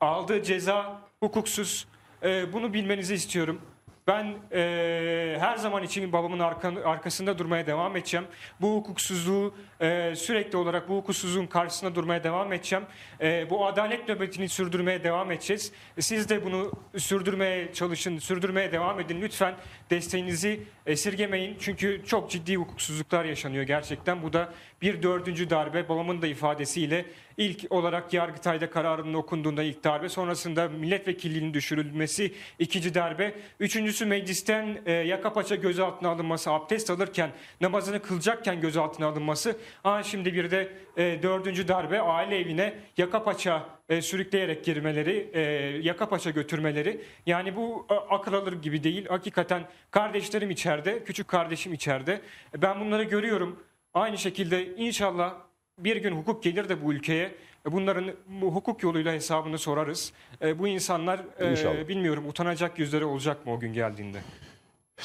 aldığı 0.00 0.42
ceza 0.42 1.00
hukuksuz. 1.21 1.88
Ee, 2.23 2.52
bunu 2.52 2.73
bilmenizi 2.75 3.14
istiyorum. 3.14 3.61
Ben 4.06 4.34
e, 4.52 5.36
her 5.40 5.56
zaman 5.56 5.82
için 5.82 6.12
babamın 6.12 6.38
arka- 6.38 6.84
arkasında 6.84 7.38
durmaya 7.38 7.66
devam 7.66 7.96
edeceğim. 7.96 8.26
Bu 8.60 8.76
hukuksuzluğu 8.76 9.54
e, 9.80 10.14
sürekli 10.16 10.56
olarak 10.58 10.88
bu 10.88 10.96
hukuksuzluğun 10.96 11.46
karşısında 11.46 11.94
durmaya 11.94 12.25
devam 12.25 12.52
edeceğim. 12.52 12.84
E, 13.20 13.50
bu 13.50 13.66
adalet 13.66 14.08
nöbetini 14.08 14.48
sürdürmeye 14.48 15.04
devam 15.04 15.30
edeceğiz. 15.30 15.72
Siz 15.98 16.28
de 16.28 16.44
bunu 16.44 16.72
sürdürmeye 16.96 17.72
çalışın, 17.72 18.18
sürdürmeye 18.18 18.72
devam 18.72 19.00
edin. 19.00 19.20
Lütfen 19.20 19.54
desteğinizi 19.90 20.62
esirgemeyin. 20.87 21.57
Çünkü 21.61 22.02
çok 22.07 22.31
ciddi 22.31 22.57
hukuksuzluklar 22.57 23.25
yaşanıyor 23.25 23.64
gerçekten. 23.64 24.23
Bu 24.23 24.33
da 24.33 24.52
bir 24.83 25.02
dördüncü 25.02 25.50
darbe. 25.50 25.88
Babamın 25.88 26.23
da 26.23 26.26
ifadesiyle 26.26 27.05
ilk 27.37 27.73
olarak 27.73 28.14
Yargıtay'da 28.14 28.71
kararının 28.71 29.14
okunduğunda 29.14 29.62
ilk 29.62 29.85
darbe. 29.85 30.09
Sonrasında 30.09 30.69
milletvekilliğinin 30.69 31.55
düşürülmesi 31.55 32.35
ikinci 32.59 32.95
darbe. 32.95 33.35
Üçüncüsü 33.61 34.07
meclisten 34.07 34.78
e, 34.87 34.93
yaka 34.93 35.33
paça 35.33 35.55
gözaltına 35.55 36.09
alınması, 36.09 36.50
abdest 36.50 36.90
alırken, 36.90 37.31
namazını 37.61 38.02
kılacakken 38.02 38.61
gözaltına 38.61 39.07
alınması. 39.07 39.57
Ha, 39.83 40.02
şimdi 40.02 40.35
bir 40.35 40.50
de 40.50 40.73
e, 40.97 41.23
dördüncü 41.23 41.69
darbe 41.69 42.00
aile 42.00 42.38
evine 42.38 42.75
yaka 42.97 43.25
paça 43.25 43.67
e, 43.88 44.03
sürükleyerek 44.03 44.65
girmeleri, 44.65 45.31
e, 45.33 45.41
yaka 45.83 46.09
paça 46.09 46.31
götürmeleri. 46.31 47.00
Yani 47.26 47.57
bu 47.57 47.87
akıl 48.11 48.33
alır 48.33 48.53
gibi 48.62 48.85
değil. 48.85 49.07
Hakikaten 49.09 49.62
kardeşlerim 49.91 50.50
içeride, 50.50 51.05
küçük 51.05 51.29
kardeşim 51.29 51.73
içeride. 51.73 52.21
E, 52.57 52.62
Ben 52.62 52.81
bunları 52.81 53.03
görüyorum. 53.05 53.62
Aynı 53.95 54.19
şekilde 54.19 54.75
inşallah 54.76 55.35
bir 55.79 55.97
gün 55.97 56.12
hukuk 56.17 56.43
gelir 56.43 56.69
de 56.69 56.85
bu 56.85 56.93
ülkeye. 56.93 57.35
Bunların 57.67 58.05
bu 58.26 58.55
hukuk 58.55 58.83
yoluyla 58.83 59.12
hesabını 59.12 59.59
sorarız. 59.59 60.12
E, 60.43 60.59
Bu 60.59 60.69
insanlar 60.69 61.21
e, 61.38 61.50
İnşallah. 61.50 61.88
bilmiyorum 61.88 62.29
utanacak 62.29 62.79
yüzleri 62.79 63.05
olacak 63.05 63.47
mı 63.47 63.53
o 63.53 63.61
gün 63.61 63.73
geldiğinde? 63.73 64.19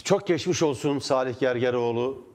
Çok 0.04 0.28
geçmiş 0.28 0.64
olsun 0.64 1.00
Salih 1.00 1.40
Gergeroğlu. 1.40 2.31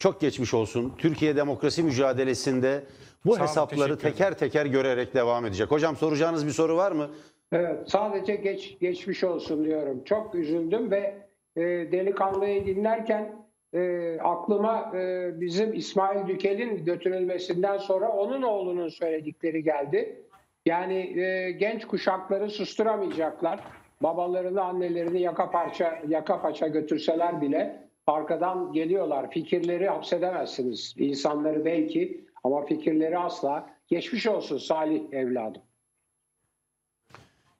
Çok 0.00 0.20
geçmiş 0.20 0.54
olsun. 0.54 0.92
Türkiye 0.98 1.36
demokrasi 1.36 1.82
mücadelesinde 1.82 2.82
bu 3.26 3.36
Sağ 3.36 3.42
hesapları 3.42 3.98
teker 3.98 4.38
teker 4.38 4.66
görerek 4.66 5.14
devam 5.14 5.46
edecek. 5.46 5.70
Hocam 5.70 5.96
soracağınız 5.96 6.46
bir 6.46 6.52
soru 6.52 6.76
var 6.76 6.92
mı? 6.92 7.10
Evet, 7.52 7.78
sadece 7.86 8.36
geç 8.36 8.78
geçmiş 8.80 9.24
olsun 9.24 9.64
diyorum. 9.64 10.04
Çok 10.04 10.34
üzüldüm 10.34 10.90
ve 10.90 11.16
e, 11.56 11.62
delikanlıyı 11.62 12.66
dinlerken 12.66 13.32
e, 13.74 14.16
aklıma 14.20 14.92
e, 14.94 15.30
bizim 15.40 15.74
İsmail 15.74 16.28
Dükel'in 16.28 16.84
götürülmesinden 16.84 17.78
sonra 17.78 18.08
onun 18.08 18.42
oğlunun 18.42 18.88
söyledikleri 18.88 19.62
geldi. 19.62 20.22
Yani 20.66 21.20
e, 21.20 21.50
genç 21.50 21.84
kuşakları 21.84 22.50
susturamayacaklar. 22.50 23.60
Babalarını, 24.02 24.62
annelerini 24.62 25.20
yaka 25.20 25.50
parça, 25.50 26.02
yaka 26.08 26.42
paça 26.42 26.68
götürseler 26.68 27.40
bile 27.40 27.89
arkadan 28.12 28.72
geliyorlar. 28.72 29.30
Fikirleri 29.30 29.88
hapsedemezsiniz. 29.88 30.94
İnsanları 30.98 31.64
belki 31.64 32.24
ama 32.44 32.66
fikirleri 32.66 33.18
asla. 33.18 33.70
Geçmiş 33.88 34.26
olsun 34.26 34.58
Salih 34.58 35.00
evladım. 35.12 35.62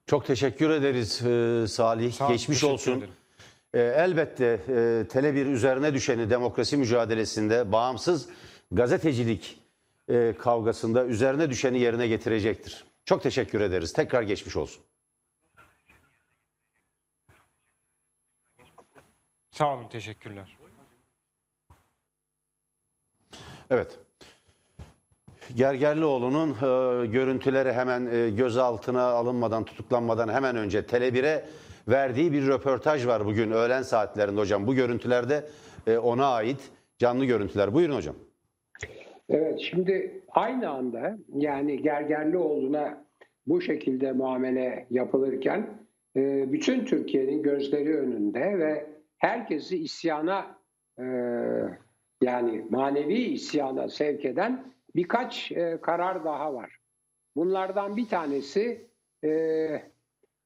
Çok 0.06 0.26
teşekkür 0.26 0.70
ederiz 0.70 1.22
e, 1.26 1.64
Salih. 1.68 2.12
Sağ 2.12 2.28
geçmiş 2.28 2.64
olsun. 2.64 2.98
ederim. 2.98 3.10
E, 3.74 3.80
elbette 3.80 4.44
e, 4.68 4.72
Tele1 5.08 5.50
üzerine 5.50 5.94
düşeni 5.94 6.30
demokrasi 6.30 6.76
mücadelesinde 6.76 7.72
bağımsız 7.72 8.28
gazetecilik 8.72 9.58
e, 10.08 10.34
kavgasında 10.38 11.06
üzerine 11.06 11.50
düşeni 11.50 11.78
yerine 11.78 12.06
getirecektir. 12.06 12.84
Çok 13.04 13.22
teşekkür 13.22 13.60
ederiz. 13.60 13.92
Tekrar 13.92 14.22
geçmiş 14.22 14.56
olsun. 14.56 14.82
Sağ 19.60 19.74
olun, 19.74 19.88
teşekkürler. 19.88 20.58
Evet. 23.70 23.98
Gergerlioğlu'nun 25.56 26.50
e, 26.50 27.06
görüntüleri 27.06 27.72
hemen 27.72 28.06
e, 28.06 28.30
gözaltına 28.30 29.02
alınmadan, 29.02 29.64
tutuklanmadan 29.64 30.28
hemen 30.28 30.56
önce 30.56 30.80
Tele1'e 30.80 31.44
verdiği 31.88 32.32
bir 32.32 32.46
röportaj 32.46 33.06
var 33.06 33.26
bugün 33.26 33.50
öğlen 33.50 33.82
saatlerinde 33.82 34.40
hocam. 34.40 34.66
Bu 34.66 34.74
görüntülerde 34.74 35.44
e, 35.86 35.98
ona 35.98 36.26
ait 36.26 36.70
canlı 36.98 37.24
görüntüler. 37.24 37.74
Buyurun 37.74 37.96
hocam. 37.96 38.16
Evet 39.28 39.60
şimdi 39.60 40.22
aynı 40.28 40.70
anda 40.70 41.18
yani 41.34 41.82
Gergerlioğlu'na 41.82 43.04
bu 43.46 43.60
şekilde 43.60 44.12
muamele 44.12 44.86
yapılırken 44.90 45.66
e, 46.16 46.52
bütün 46.52 46.84
Türkiye'nin 46.84 47.42
gözleri 47.42 47.98
önünde 47.98 48.58
ve 48.58 48.99
herkesi 49.20 49.76
isyana 49.76 50.58
e, 50.98 51.04
yani 52.22 52.66
manevi 52.70 53.14
isyana 53.14 53.88
sevk 53.88 54.24
eden 54.24 54.72
birkaç 54.94 55.52
e, 55.52 55.78
karar 55.82 56.24
daha 56.24 56.54
var. 56.54 56.76
Bunlardan 57.36 57.96
bir 57.96 58.08
tanesi 58.08 58.88
e, 59.24 59.30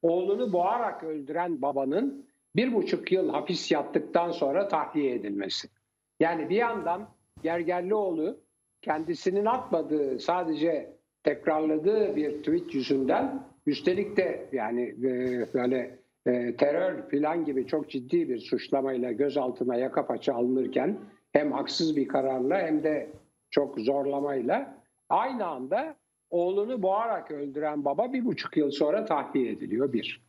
oğlunu 0.03 0.53
boğarak 0.53 1.05
öldüren 1.05 1.63
babanın 1.63 2.27
bir 2.57 2.75
buçuk 2.75 3.13
yıl 3.13 3.31
hapis 3.31 3.73
yattıktan 3.73 4.31
sonra 4.31 4.69
tahliye 4.69 5.15
edilmesi. 5.15 5.69
Yani 6.21 6.49
bir 6.49 6.57
yandan 6.57 7.09
Gergerlioğlu 7.43 8.41
kendisinin 8.83 9.45
atmadığı 9.45 10.19
sadece 10.19 10.97
tekrarladığı 11.23 12.17
bir 12.17 12.39
tweet 12.39 12.75
yüzünden 12.75 13.47
üstelik 13.67 14.17
de 14.17 14.49
yani 14.53 14.83
e, 14.83 15.55
böyle 15.55 15.99
e, 16.27 16.57
terör 16.57 17.11
falan 17.11 17.45
gibi 17.45 17.67
çok 17.67 17.91
ciddi 17.91 18.29
bir 18.29 18.39
suçlamayla 18.39 19.13
gözaltına 19.13 19.77
yaka 19.77 20.07
paça 20.07 20.35
alınırken 20.35 20.99
hem 21.33 21.53
haksız 21.53 21.97
bir 21.97 22.09
kararla 22.09 22.59
hem 22.59 22.83
de 22.83 23.11
çok 23.51 23.79
zorlamayla 23.79 24.75
aynı 25.09 25.47
anda 25.47 25.97
oğlunu 26.31 26.83
boğarak 26.83 27.31
öldüren 27.31 27.85
baba 27.85 28.13
bir 28.13 28.25
buçuk 28.25 28.57
yıl 28.57 28.71
sonra 28.71 29.05
tahliye 29.05 29.53
ediliyor 29.53 29.93
bir. 29.93 30.25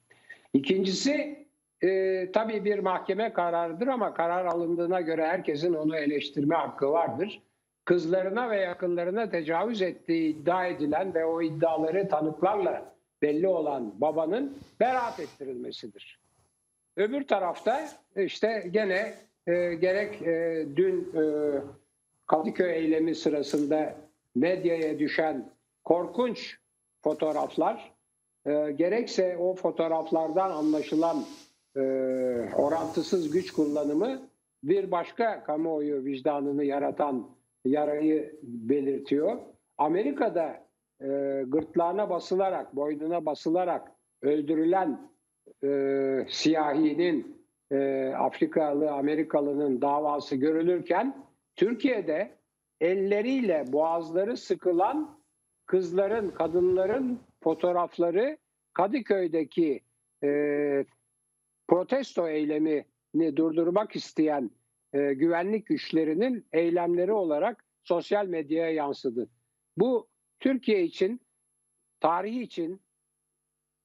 İkincisi 0.54 1.46
e, 1.84 2.32
tabii 2.32 2.66
bir 2.66 2.80
mahkeme 2.80 3.34
kararıdır 3.34 3.88
ama 3.88 4.14
karar 4.14 4.46
alındığına 4.46 5.02
göre 5.02 5.26
herkesin 5.26 5.74
onu 5.74 5.98
eleştirme 5.98 6.56
hakkı 6.56 6.92
vardır. 6.92 7.42
Kızlarına 7.86 8.50
ve 8.50 8.60
yakınlarına 8.60 9.30
tecavüz 9.30 9.82
ettiği 9.82 10.30
iddia 10.30 10.66
edilen 10.66 11.14
ve 11.14 11.26
o 11.26 11.42
iddiaları 11.42 12.08
tanıklarla 12.08 12.95
belli 13.22 13.48
olan 13.48 14.02
babanın 14.02 14.58
beraat 14.80 15.20
ettirilmesidir. 15.20 16.20
Öbür 16.98 17.28
tarafta 17.28 17.90
işte 18.16 18.68
gene 18.72 19.14
e, 19.48 19.76
gerek 19.76 20.22
e, 20.22 20.66
dün 20.76 21.14
e, 21.16 21.24
Kadıköy 22.28 22.74
eylemi 22.74 23.16
sırasında 23.16 23.96
medyaya 24.36 25.00
düşen 25.00 25.50
korkunç 25.84 26.58
fotoğraflar 27.02 27.92
e, 28.46 28.72
gerekse 28.72 29.38
o 29.38 29.56
fotoğraflardan 29.56 30.52
anlaşılan 30.52 31.26
e, 31.76 31.80
orantısız 32.56 33.32
güç 33.32 33.52
kullanımı 33.52 34.22
bir 34.64 34.92
başka 34.92 35.44
kamuoyu 35.44 36.06
vicdanını 36.06 36.64
yaratan 36.64 37.30
yarayı 37.66 38.36
belirtiyor. 38.44 39.38
Amerika'da 39.78 40.65
e, 41.06 41.44
gırtlağına 41.48 42.10
basılarak, 42.10 42.76
boynuna 42.76 43.26
basılarak 43.26 43.92
öldürülen 44.22 45.12
e, 45.64 45.70
siyahinin, 46.30 47.46
e, 47.72 48.08
Afrikalı, 48.18 48.92
Amerikalının 48.92 49.82
davası 49.82 50.36
görülürken 50.36 51.26
Türkiye'de 51.56 52.38
elleriyle 52.82 53.66
boğazları 53.68 54.38
sıkılan 54.38 55.20
kızların, 55.66 56.30
kadınların 56.30 57.20
fotoğrafları 57.44 58.38
Kadıköy'deki 58.74 59.82
e, 60.24 60.30
protesto 61.68 62.28
eylemini 62.28 63.36
durdurmak 63.36 63.96
isteyen 63.96 64.52
e, 64.94 65.14
güvenlik 65.14 65.66
güçlerinin 65.66 66.48
eylemleri 66.54 67.14
olarak 67.14 67.64
sosyal 67.84 68.26
medyaya 68.26 68.72
yansıdı. 68.72 69.30
Bu 69.78 70.08
Türkiye 70.46 70.84
için, 70.84 71.22
tarihi 72.00 72.42
için, 72.42 72.82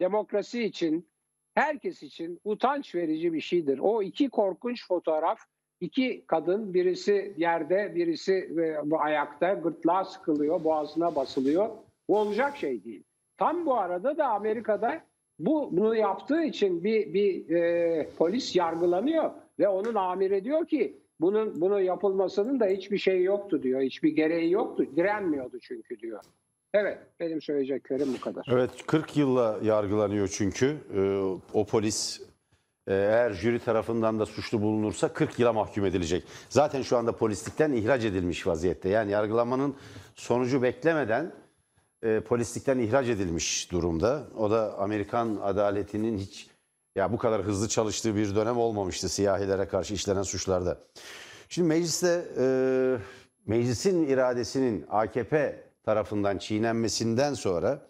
demokrasi 0.00 0.64
için, 0.64 1.08
herkes 1.54 2.02
için 2.02 2.40
utanç 2.44 2.94
verici 2.94 3.32
bir 3.32 3.40
şeydir. 3.40 3.78
O 3.78 4.02
iki 4.02 4.28
korkunç 4.28 4.88
fotoğraf, 4.88 5.40
iki 5.80 6.24
kadın, 6.26 6.74
birisi 6.74 7.34
yerde, 7.36 7.94
birisi 7.94 8.32
e, 8.32 8.96
ayakta, 8.96 9.54
gırtlağa 9.54 10.04
sıkılıyor, 10.04 10.64
boğazına 10.64 11.16
basılıyor. 11.16 11.70
Bu 12.08 12.18
olacak 12.18 12.56
şey 12.56 12.84
değil. 12.84 13.02
Tam 13.36 13.66
bu 13.66 13.74
arada 13.74 14.16
da 14.16 14.26
Amerika'da 14.26 15.04
bu 15.38 15.68
bunu 15.72 15.96
yaptığı 15.96 16.42
için 16.42 16.84
bir 16.84 17.14
bir 17.14 17.50
e, 17.50 18.08
polis 18.18 18.56
yargılanıyor 18.56 19.30
ve 19.58 19.68
onun 19.68 19.94
amiri 19.94 20.44
diyor 20.44 20.66
ki 20.66 20.98
bunun 21.20 21.60
bunu 21.60 21.80
yapılmasının 21.80 22.60
da 22.60 22.66
hiçbir 22.66 22.98
şey 22.98 23.22
yoktu 23.22 23.62
diyor. 23.62 23.80
Hiçbir 23.80 24.10
gereği 24.10 24.50
yoktu. 24.50 24.86
Direnmiyordu 24.96 25.58
çünkü 25.60 25.98
diyor. 25.98 26.20
Evet, 26.74 26.98
benim 27.20 27.42
söyleyeceklerim 27.42 28.14
bu 28.14 28.20
kadar. 28.20 28.46
Evet 28.50 28.70
40 28.86 29.16
yılla 29.16 29.58
yargılanıyor 29.62 30.28
çünkü 30.28 30.76
Ee, 30.94 31.58
o 31.58 31.66
polis 31.66 32.20
e, 32.86 32.94
eğer 32.94 33.32
jüri 33.32 33.58
tarafından 33.58 34.18
da 34.18 34.26
suçlu 34.26 34.62
bulunursa 34.62 35.12
40 35.12 35.38
yıla 35.38 35.52
mahkum 35.52 35.86
edilecek. 35.86 36.24
Zaten 36.48 36.82
şu 36.82 36.96
anda 36.96 37.16
polislikten 37.16 37.72
ihraç 37.72 38.04
edilmiş 38.04 38.46
vaziyette. 38.46 38.88
Yani 38.88 39.10
yargılanmanın 39.10 39.76
sonucu 40.14 40.62
beklemeden 40.62 41.32
e, 42.02 42.20
polislikten 42.20 42.78
ihraç 42.78 43.08
edilmiş 43.08 43.72
durumda. 43.72 44.26
O 44.38 44.50
da 44.50 44.78
Amerikan 44.78 45.38
adaletinin 45.42 46.18
hiç 46.18 46.50
ya 46.96 47.12
bu 47.12 47.18
kadar 47.18 47.42
hızlı 47.42 47.68
çalıştığı 47.68 48.16
bir 48.16 48.36
dönem 48.36 48.58
olmamıştı 48.58 49.08
siyahilere 49.08 49.68
karşı 49.68 49.94
işlenen 49.94 50.22
suçlarda. 50.22 50.78
Şimdi 51.48 51.68
mecliste 51.68 52.24
e, 52.38 52.44
meclisin 53.46 54.06
iradesinin 54.08 54.86
AKP 54.90 55.69
tarafından 55.90 56.38
çiğnenmesinden 56.38 57.34
sonra 57.34 57.82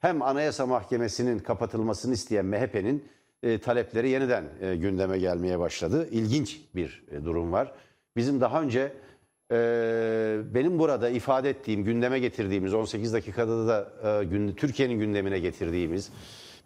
hem 0.00 0.22
Anayasa 0.22 0.66
Mahkemesi'nin 0.66 1.38
kapatılmasını 1.38 2.14
isteyen 2.14 2.46
MHP'nin 2.46 3.04
e, 3.42 3.58
talepleri 3.58 4.08
yeniden 4.08 4.44
e, 4.60 4.76
gündeme 4.76 5.18
gelmeye 5.18 5.58
başladı. 5.58 6.08
İlginç 6.10 6.60
bir 6.74 7.04
e, 7.10 7.24
durum 7.24 7.52
var. 7.52 7.72
Bizim 8.16 8.40
daha 8.40 8.62
önce 8.62 8.92
e, 9.52 9.56
benim 10.54 10.78
burada 10.78 11.08
ifade 11.08 11.50
ettiğim, 11.50 11.84
gündeme 11.84 12.18
getirdiğimiz 12.18 12.74
18 12.74 13.12
dakikada 13.12 13.66
da 13.68 13.88
e, 14.20 14.24
gün, 14.24 14.52
Türkiye'nin 14.52 14.98
gündemine 14.98 15.38
getirdiğimiz 15.38 16.10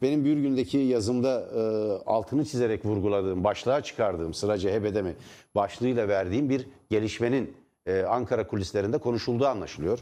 benim 0.02 0.24
bir 0.24 0.36
gündeki 0.36 0.78
yazımda 0.78 1.48
e, 1.54 1.60
altını 2.06 2.44
çizerek 2.44 2.84
vurguladığım, 2.84 3.44
başlığa 3.44 3.80
çıkardığım 3.82 4.34
sıra 4.34 4.58
CHP'de 4.58 5.02
mi 5.02 5.14
başlığıyla 5.54 6.08
verdiğim 6.08 6.50
bir 6.50 6.66
gelişmenin 6.90 7.54
e, 7.88 8.02
Ankara 8.02 8.46
kulislerinde 8.46 8.98
konuşulduğu 8.98 9.46
anlaşılıyor. 9.46 9.98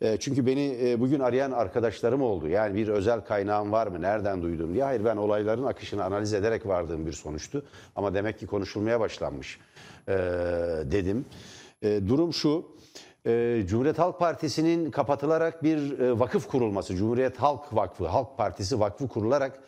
E, 0.00 0.16
çünkü 0.16 0.46
beni 0.46 0.78
e, 0.82 1.00
bugün 1.00 1.20
arayan 1.20 1.50
arkadaşlarım 1.50 2.22
oldu. 2.22 2.48
Yani 2.48 2.74
bir 2.74 2.88
özel 2.88 3.20
kaynağım 3.20 3.72
var 3.72 3.86
mı, 3.86 4.02
nereden 4.02 4.42
duydum 4.42 4.74
diye. 4.74 4.84
Hayır 4.84 5.04
ben 5.04 5.16
olayların 5.16 5.64
akışını 5.64 6.04
analiz 6.04 6.34
ederek 6.34 6.66
vardığım 6.66 7.06
bir 7.06 7.12
sonuçtu. 7.12 7.64
Ama 7.96 8.14
demek 8.14 8.38
ki 8.38 8.46
konuşulmaya 8.46 9.00
başlanmış 9.00 9.58
e, 10.08 10.12
dedim. 10.84 11.24
E, 11.82 12.08
durum 12.08 12.32
şu. 12.32 12.76
Cumhuriyet 13.66 13.98
Halk 13.98 14.18
Partisi'nin 14.18 14.90
kapatılarak 14.90 15.62
bir 15.62 15.98
e, 15.98 16.18
vakıf 16.18 16.48
kurulması, 16.48 16.96
Cumhuriyet 16.96 17.36
Halk 17.36 17.74
Vakfı, 17.74 18.06
Halk 18.06 18.36
Partisi 18.36 18.80
Vakfı 18.80 19.08
kurularak 19.08 19.60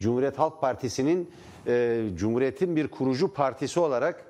Cumhuriyet 0.00 0.38
Halk 0.38 0.60
Partisi'nin 0.60 1.30
Cumhuriyet'in 2.14 2.76
bir 2.76 2.88
kurucu 2.88 3.32
partisi 3.32 3.80
olarak 3.80 4.24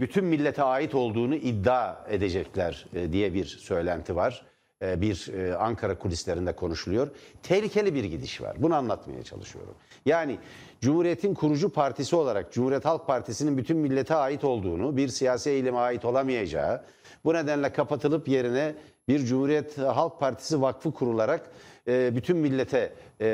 bütün 0.00 0.24
millete 0.24 0.62
ait 0.62 0.94
olduğunu 0.94 1.34
iddia 1.34 1.96
edecekler 2.08 2.86
diye 3.12 3.34
bir 3.34 3.44
söylenti 3.44 4.16
var. 4.16 4.46
E, 4.82 5.00
bir 5.00 5.32
e, 5.32 5.56
Ankara 5.56 5.98
kulislerinde 5.98 6.52
konuşuluyor. 6.52 7.08
Tehlikeli 7.42 7.94
bir 7.94 8.04
gidiş 8.04 8.40
var. 8.40 8.56
Bunu 8.58 8.74
anlatmaya 8.74 9.22
çalışıyorum. 9.22 9.74
Yani 10.06 10.38
Cumhuriyet'in 10.80 11.34
kurucu 11.34 11.68
partisi 11.68 12.16
olarak 12.16 12.52
Cumhuriyet 12.52 12.84
Halk 12.84 13.06
Partisi'nin 13.06 13.58
bütün 13.58 13.76
millete 13.76 14.14
ait 14.14 14.44
olduğunu, 14.44 14.96
bir 14.96 15.08
siyasi 15.08 15.50
eğilime 15.50 15.78
ait 15.78 16.04
olamayacağı, 16.04 16.82
bu 17.24 17.34
nedenle 17.34 17.72
kapatılıp 17.72 18.28
yerine 18.28 18.74
bir 19.08 19.18
Cumhuriyet 19.18 19.78
Halk 19.78 20.20
Partisi 20.20 20.62
vakfı 20.62 20.92
kurularak 20.92 21.50
e, 21.88 22.16
bütün 22.16 22.36
millete 22.36 22.92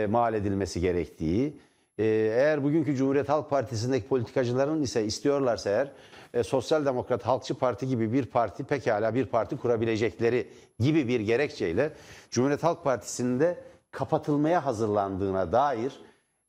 mal 0.09 0.35
edilmesi 0.35 0.81
gerektiği, 0.81 1.57
eğer 1.99 2.65
bugünkü 2.65 2.97
Cumhuriyet 2.97 3.29
Halk 3.29 3.51
Partisi'ndeki 3.51 4.09
politikacıların 4.09 4.83
ise 4.83 5.05
istiyorlarsa 5.05 5.71
eğer 5.71 5.93
e, 6.35 6.43
Sosyal 6.43 6.87
Demokrat 6.87 7.27
Halkçı 7.27 7.55
Parti 7.55 7.89
gibi 7.89 8.13
bir 8.13 8.27
parti 8.27 8.65
pekala 8.65 9.15
bir 9.15 9.27
parti 9.27 9.57
kurabilecekleri 9.57 10.49
gibi 10.79 11.09
bir 11.09 11.21
gerekçeyle 11.21 11.93
Cumhuriyet 12.31 12.63
Halk 12.63 12.85
Partisi'nde 12.85 13.59
kapatılmaya 13.91 14.67
hazırlandığına 14.67 15.53
dair 15.53 16.01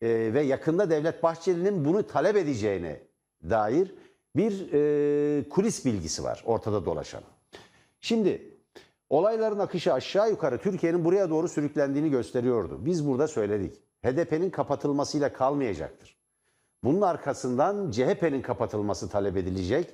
e, 0.01 0.07
ve 0.33 0.41
yakında 0.41 0.89
Devlet 0.89 1.23
Bahçeli'nin 1.23 1.85
bunu 1.85 2.07
talep 2.07 2.35
edeceğine 2.35 2.99
dair 3.49 3.95
bir 4.35 4.73
e, 4.73 5.49
kulis 5.49 5.85
bilgisi 5.85 6.23
var 6.23 6.43
ortada 6.45 6.85
dolaşan. 6.85 7.21
Şimdi 8.01 8.49
Olayların 9.09 9.59
akışı 9.59 9.93
aşağı 9.93 10.29
yukarı 10.29 10.57
Türkiye'nin 10.57 11.05
buraya 11.05 11.29
doğru 11.29 11.47
sürüklendiğini 11.47 12.09
gösteriyordu. 12.09 12.85
Biz 12.85 13.07
burada 13.07 13.27
söyledik. 13.27 13.81
HDP'nin 14.05 14.49
kapatılmasıyla 14.49 15.33
kalmayacaktır. 15.33 16.18
Bunun 16.83 17.01
arkasından 17.01 17.91
CHP'nin 17.91 18.41
kapatılması 18.41 19.09
talep 19.09 19.37
edilecek. 19.37 19.89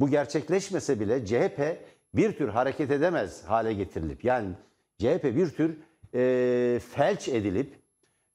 Bu 0.00 0.08
gerçekleşmese 0.08 1.00
bile 1.00 1.26
CHP 1.26 1.78
bir 2.14 2.32
tür 2.32 2.48
hareket 2.48 2.90
edemez 2.90 3.44
hale 3.44 3.72
getirilip 3.72 4.24
yani 4.24 4.48
CHP 4.98 5.24
bir 5.24 5.50
tür 5.50 5.76
e, 6.14 6.80
felç 6.94 7.28
edilip 7.28 7.74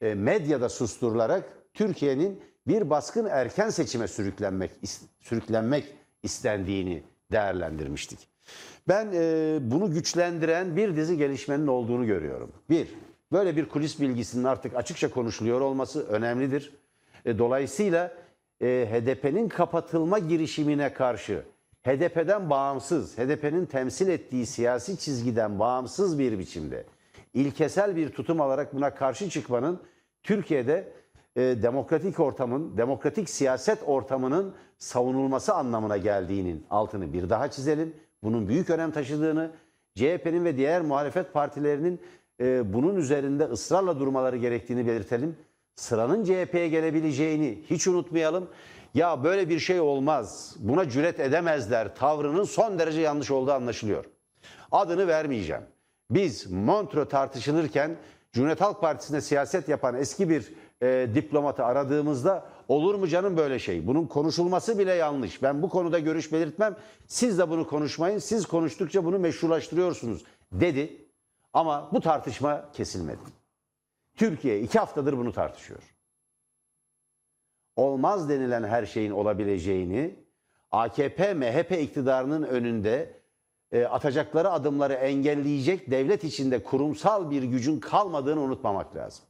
e, 0.01 0.13
medyada 0.13 0.69
susturularak 0.69 1.43
Türkiye'nin 1.73 2.41
bir 2.67 2.89
baskın 2.89 3.25
erken 3.25 3.69
seçime 3.69 4.07
sürüklenmek 4.07 4.71
is- 4.83 5.01
sürüklenmek 5.19 5.85
istendiğini 6.23 7.03
değerlendirmiştik. 7.31 8.27
Ben 8.87 9.09
e, 9.13 9.57
bunu 9.61 9.91
güçlendiren 9.91 10.75
bir 10.75 10.95
dizi 10.95 11.17
gelişmenin 11.17 11.67
olduğunu 11.67 12.05
görüyorum. 12.05 12.51
Bir, 12.69 12.87
böyle 13.31 13.55
bir 13.55 13.69
kulis 13.69 14.01
bilgisinin 14.01 14.43
artık 14.43 14.75
açıkça 14.75 15.09
konuşuluyor 15.09 15.61
olması 15.61 16.07
önemlidir. 16.07 16.73
E, 17.25 17.39
dolayısıyla 17.39 18.11
e, 18.61 18.87
HDP'nin 18.91 19.49
kapatılma 19.49 20.19
girişimine 20.19 20.93
karşı 20.93 21.43
HDP'den 21.83 22.49
bağımsız, 22.49 23.17
HDP'nin 23.17 23.65
temsil 23.65 24.07
ettiği 24.07 24.45
siyasi 24.45 24.97
çizgiden 24.97 25.59
bağımsız 25.59 26.19
bir 26.19 26.39
biçimde 26.39 26.85
ilkesel 27.33 27.95
bir 27.95 28.09
tutum 28.09 28.41
alarak 28.41 28.75
buna 28.75 28.95
karşı 28.95 29.29
çıkmanın 29.29 29.79
Türkiye'de 30.23 30.93
e, 31.35 31.41
demokratik 31.41 32.19
ortamın, 32.19 32.77
demokratik 32.77 33.29
siyaset 33.29 33.79
ortamının 33.85 34.53
savunulması 34.77 35.53
anlamına 35.53 35.97
geldiğinin 35.97 36.65
altını 36.69 37.13
bir 37.13 37.29
daha 37.29 37.51
çizelim. 37.51 37.95
Bunun 38.23 38.47
büyük 38.47 38.69
önem 38.69 38.91
taşıdığını, 38.91 39.51
CHP'nin 39.95 40.45
ve 40.45 40.57
diğer 40.57 40.81
muhalefet 40.81 41.33
partilerinin 41.33 42.01
bunun 42.73 42.95
üzerinde 42.95 43.43
ısrarla 43.43 43.99
durmaları 43.99 44.37
gerektiğini 44.37 44.87
belirtelim. 44.87 45.35
Sıranın 45.75 46.23
CHP'ye 46.23 46.69
gelebileceğini 46.69 47.63
hiç 47.69 47.87
unutmayalım. 47.87 48.49
Ya 48.93 49.23
böyle 49.23 49.49
bir 49.49 49.59
şey 49.59 49.79
olmaz, 49.79 50.55
buna 50.59 50.89
cüret 50.89 51.19
edemezler 51.19 51.95
tavrının 51.95 52.43
son 52.43 52.79
derece 52.79 53.01
yanlış 53.01 53.31
olduğu 53.31 53.51
anlaşılıyor. 53.51 54.05
Adını 54.71 55.07
vermeyeceğim. 55.07 55.63
Biz 56.09 56.51
Montreux 56.51 57.09
tartışılırken 57.09 57.95
Cumhuriyet 58.33 58.61
Halk 58.61 58.81
Partisi'nde 58.81 59.21
siyaset 59.21 59.69
yapan 59.69 59.95
eski 59.95 60.29
bir 60.29 60.53
e, 60.81 61.07
diplomatı 61.15 61.65
aradığımızda 61.65 62.45
olur 62.67 62.95
mu 62.95 63.07
canım 63.07 63.37
böyle 63.37 63.59
şey? 63.59 63.87
Bunun 63.87 64.05
konuşulması 64.05 64.79
bile 64.79 64.93
yanlış. 64.93 65.43
Ben 65.43 65.61
bu 65.61 65.69
konuda 65.69 65.99
görüş 65.99 66.33
belirtmem. 66.33 66.75
Siz 67.07 67.39
de 67.39 67.49
bunu 67.49 67.67
konuşmayın. 67.67 68.19
Siz 68.19 68.45
konuştukça 68.45 69.05
bunu 69.05 69.19
meşrulaştırıyorsunuz 69.19 70.23
dedi. 70.51 70.97
Ama 71.53 71.89
bu 71.93 72.01
tartışma 72.01 72.65
kesilmedi. 72.73 73.40
Türkiye 74.15 74.61
iki 74.61 74.79
haftadır 74.79 75.17
bunu 75.17 75.33
tartışıyor. 75.33 75.95
Olmaz 77.75 78.29
denilen 78.29 78.63
her 78.63 78.85
şeyin 78.85 79.11
olabileceğini 79.11 80.15
AKP 80.71 81.33
MHP 81.33 81.71
iktidarının 81.71 82.43
önünde 82.43 83.21
e, 83.71 83.85
atacakları 83.85 84.51
adımları 84.51 84.93
engelleyecek 84.93 85.91
devlet 85.91 86.23
içinde 86.23 86.63
kurumsal 86.63 87.31
bir 87.31 87.43
gücün 87.43 87.79
kalmadığını 87.79 88.39
unutmamak 88.39 88.95
lazım. 88.95 89.25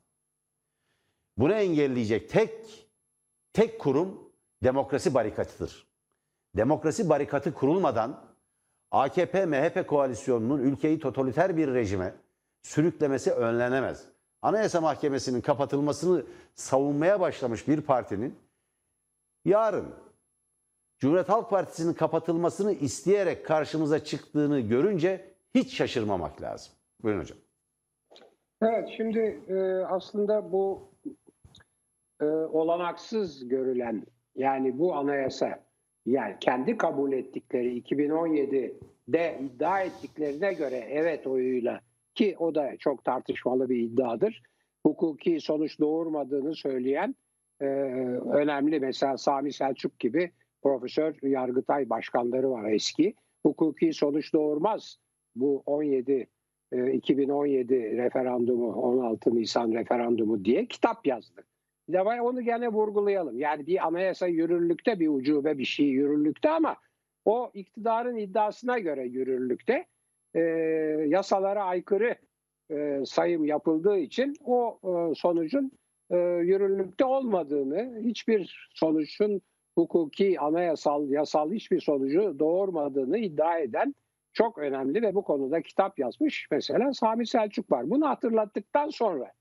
Bunu 1.38 1.54
engelleyecek 1.54 2.30
tek 2.30 2.52
tek 3.54 3.80
kurum 3.80 4.32
demokrasi 4.64 5.14
barikatıdır. 5.14 5.88
Demokrasi 6.56 7.10
barikatı 7.10 7.54
kurulmadan 7.54 8.24
AKP 8.92 9.46
MHP 9.46 9.88
koalisyonunun 9.88 10.60
ülkeyi 10.60 11.00
totaliter 11.00 11.58
bir 11.58 11.74
rejime 11.74 12.14
sürüklemesi 12.62 13.32
önlenemez. 13.32 14.11
Anayasa 14.42 14.82
Mahkemesi'nin 14.82 15.42
kapatılmasını 15.42 16.26
savunmaya 16.56 17.20
başlamış 17.20 17.68
bir 17.68 17.82
partinin 17.82 18.36
yarın 19.46 19.96
Cumhuriyet 21.00 21.30
Halk 21.30 21.50
Partisi'nin 21.50 21.94
kapatılmasını 21.94 22.74
isteyerek 22.74 23.46
karşımıza 23.46 24.04
çıktığını 24.04 24.60
görünce 24.60 25.34
hiç 25.56 25.76
şaşırmamak 25.76 26.42
lazım. 26.42 26.74
Buyurun 27.04 27.22
hocam. 27.22 27.38
Evet 28.62 28.90
şimdi 28.98 29.20
e, 29.48 29.86
aslında 29.86 30.52
bu 30.52 30.90
e, 32.22 32.26
olanaksız 32.26 33.48
görülen 33.48 34.06
yani 34.36 34.80
bu 34.80 34.96
anayasa 34.96 35.60
yani 36.06 36.36
kendi 36.40 36.78
kabul 36.78 37.12
ettikleri 37.12 37.82
2017'de 37.82 39.40
iddia 39.42 39.82
ettiklerine 39.82 40.54
göre 40.54 40.88
evet 40.90 41.28
oyuyla 41.28 41.82
ki 42.16 42.36
o 42.40 42.56
da 42.56 42.78
çok 42.78 43.04
tartışmalı 43.04 43.70
bir 43.70 43.78
iddiadır. 43.78 44.44
Hukuki 44.86 45.42
sonuç 45.42 45.80
doğurmadığını 45.80 46.56
söyleyen 46.56 47.16
e, 47.62 47.66
önemli 47.66 48.80
mesela 48.80 49.18
Sami 49.18 49.54
Selçuk 49.54 50.00
gibi 50.00 50.32
Profesör 50.64 51.16
Yargıtay 51.22 51.90
başkanları 51.90 52.52
var 52.52 52.72
eski. 52.72 53.16
Hukuki 53.46 53.94
sonuç 53.94 54.34
doğurmaz 54.34 54.98
bu 55.36 55.64
17 55.66 56.28
e, 56.72 56.92
2017 56.92 57.98
referandumu 57.98 58.74
16 58.74 59.36
Nisan 59.36 59.72
referandumu 59.72 60.46
diye 60.46 60.66
kitap 60.66 61.08
yazdı. 61.08 61.44
Bir 61.90 62.20
onu 62.20 62.42
gene 62.42 62.70
vurgulayalım. 62.70 63.40
Yani 63.40 63.68
bir 63.68 63.88
anayasa 63.88 64.28
yürürlükte 64.28 65.00
bir 65.00 65.08
ucube 65.08 65.58
bir 65.58 65.66
şey 65.66 65.86
yürürlükte 65.86 66.50
ama 66.50 66.76
o 67.26 67.52
iktidarın 67.54 68.16
iddiasına 68.16 68.80
göre 68.80 69.06
yürürlükte 69.06 69.86
e, 70.36 70.40
yasalara 71.08 71.64
aykırı 71.64 72.16
e, 72.72 73.06
sayım 73.06 73.46
yapıldığı 73.46 73.98
için 73.98 74.36
o 74.46 74.80
e, 74.84 75.16
sonucun 75.16 75.72
e, 76.10 76.18
yürürlükte 76.18 77.06
olmadığını, 77.06 78.02
hiçbir 78.02 78.70
sonuçun 78.74 79.42
hukuki, 79.76 80.40
anayasal, 80.40 81.10
yasal 81.10 81.52
hiçbir 81.52 81.82
sonucu 81.82 82.40
doğurmadığını 82.40 83.18
iddia 83.18 83.60
eden 83.60 83.96
çok 84.34 84.58
önemli 84.58 85.02
ve 85.02 85.16
bu 85.16 85.24
konuda 85.24 85.62
kitap 85.62 86.00
yazmış 86.00 86.48
mesela 86.52 86.94
Sami 86.94 87.28
Selçuk 87.28 87.72
var. 87.72 87.90
Bunu 87.90 88.08
hatırlattıktan 88.08 88.90
sonra 88.90 89.32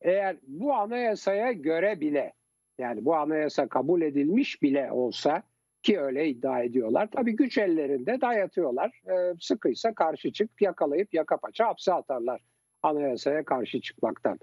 eğer 0.00 0.36
bu 0.46 0.74
anayasaya 0.74 1.52
göre 1.52 2.00
bile 2.00 2.32
yani 2.78 3.04
bu 3.04 3.14
anayasa 3.14 3.68
kabul 3.68 4.02
edilmiş 4.02 4.62
bile 4.62 4.92
olsa 4.92 5.42
ki 5.82 6.00
öyle 6.00 6.28
iddia 6.28 6.62
ediyorlar. 6.62 7.08
Tabii 7.12 7.36
güç 7.36 7.58
ellerinde 7.58 8.20
dayatıyorlar. 8.20 9.02
Ee, 9.10 9.34
sıkıysa 9.40 9.94
karşı 9.94 10.32
çık 10.32 10.62
yakalayıp 10.62 11.14
yaka 11.14 11.36
paça 11.36 11.66
hapse 11.66 11.92
atarlar 11.92 12.40
anayasaya 12.82 13.44
karşı 13.44 13.80
çıkmaktan. 13.80 14.38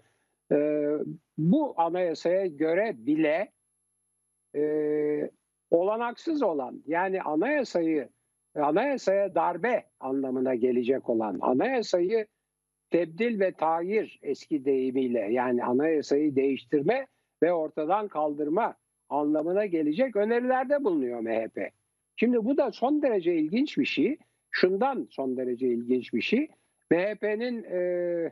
Ee, 0.52 0.90
bu 1.38 1.74
anayasaya 1.78 2.46
göre 2.46 2.94
bile 2.98 3.52
e, 4.56 5.32
olanaksız 5.72 6.44
olan 6.44 6.84
yani 6.88 7.22
anayasayı 7.22 8.10
anayasaya 8.56 9.36
darbe 9.36 9.86
anlamına 10.00 10.56
gelecek 10.56 11.10
olan 11.10 11.38
anayasayı 11.42 12.28
tebdil 12.90 13.40
ve 13.40 13.52
tayir 13.52 14.20
eski 14.22 14.66
deyimiyle 14.66 15.20
yani 15.20 15.64
anayasayı 15.64 16.36
değiştirme 16.36 17.08
ve 17.44 17.54
ortadan 17.54 18.08
kaldırma 18.08 18.76
anlamına 19.10 19.66
gelecek 19.66 20.16
önerilerde 20.16 20.84
bulunuyor 20.84 21.20
MHP. 21.20 21.72
Şimdi 22.16 22.46
bu 22.46 22.58
da 22.58 22.72
son 22.72 23.02
derece 23.02 23.36
ilginç 23.36 23.78
bir 23.78 23.86
şey. 23.86 24.18
Şundan 24.52 25.08
son 25.12 25.38
derece 25.38 25.68
ilginç 25.68 26.14
bir 26.14 26.22
şey. 26.22 26.48
MHP'nin 26.92 27.64
e, 27.64 28.32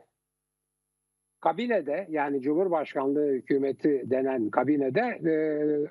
kabinede 1.40 2.06
yani 2.10 2.40
Cumhurbaşkanlığı 2.40 3.32
hükümeti 3.32 4.02
denen 4.06 4.50
kabinede 4.50 5.00
e, 5.00 5.32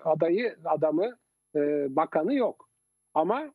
adayı 0.04 0.56
adamı 0.66 1.18
e, 1.56 1.60
bakanı 1.96 2.34
yok. 2.36 2.70
Ama 3.14 3.54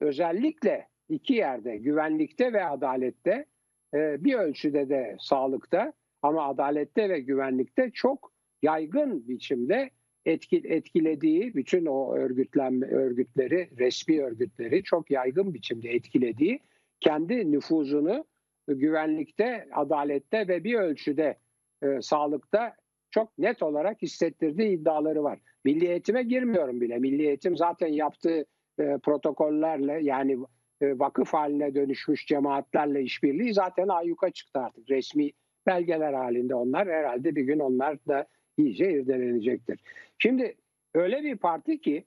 özellikle 0.00 0.88
iki 1.08 1.34
yerde 1.34 1.76
güvenlikte 1.76 2.52
ve 2.52 2.64
adalette 2.64 3.46
e, 3.94 4.24
bir 4.24 4.34
ölçüde 4.34 4.88
de 4.88 5.16
sağlıkta 5.20 5.92
ama 6.22 6.48
adalette 6.48 7.08
ve 7.08 7.20
güvenlikte 7.20 7.90
çok 7.90 8.32
yaygın 8.62 9.28
biçimde 9.28 9.90
etkilediği 10.26 11.54
bütün 11.54 11.86
o 11.86 12.14
örgütlenme 12.14 12.86
örgütleri 12.86 13.68
resmi 13.78 14.22
örgütleri 14.22 14.82
çok 14.82 15.10
yaygın 15.10 15.54
biçimde 15.54 15.90
etkilediği 15.90 16.60
kendi 17.00 17.52
nüfuzunu 17.52 18.24
güvenlikte, 18.68 19.68
adalette 19.72 20.48
ve 20.48 20.64
bir 20.64 20.74
ölçüde 20.74 21.38
e, 21.82 22.02
sağlıkta 22.02 22.74
çok 23.10 23.38
net 23.38 23.62
olarak 23.62 24.02
hissettirdiği 24.02 24.68
iddiaları 24.68 25.22
var. 25.22 25.38
Milli 25.64 25.86
eğitime 25.86 26.22
girmiyorum 26.22 26.80
bile. 26.80 26.98
Milli 26.98 27.26
eğitim 27.26 27.56
zaten 27.56 27.88
yaptığı 27.88 28.44
e, 28.80 28.98
protokollerle 29.02 29.98
yani 30.02 30.38
e, 30.80 30.98
vakıf 30.98 31.34
haline 31.34 31.74
dönüşmüş 31.74 32.26
cemaatlerle 32.26 33.02
işbirliği 33.02 33.54
zaten 33.54 33.88
ayyuka 33.88 34.30
çıktı 34.30 34.60
artık. 34.60 34.90
Resmi 34.90 35.30
belgeler 35.66 36.12
halinde 36.12 36.54
onlar 36.54 36.88
herhalde 36.88 37.36
bir 37.36 37.42
gün 37.42 37.58
onlar 37.58 38.06
da 38.06 38.26
iyice 38.56 38.92
irdelenecektir. 38.92 39.80
Şimdi 40.18 40.56
öyle 40.94 41.22
bir 41.22 41.36
parti 41.36 41.80
ki 41.80 42.04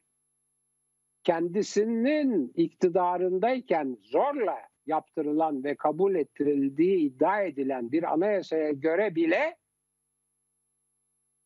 kendisinin 1.24 2.54
iktidarındayken 2.56 3.98
zorla 4.02 4.58
yaptırılan 4.86 5.64
ve 5.64 5.76
kabul 5.76 6.16
ettirildiği 6.16 6.98
iddia 6.98 7.42
edilen 7.42 7.92
bir 7.92 8.14
anayasaya 8.14 8.72
göre 8.72 9.16
bile 9.16 9.58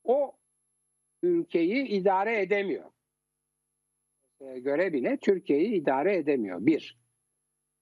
o 0.03 0.35
ülkeyi 1.23 1.87
idare 1.87 2.41
edemiyor. 2.41 2.91
Göre 4.39 4.93
bile 4.93 5.17
Türkiye'yi 5.17 5.73
idare 5.73 6.15
edemiyor. 6.15 6.65
Bir. 6.65 6.99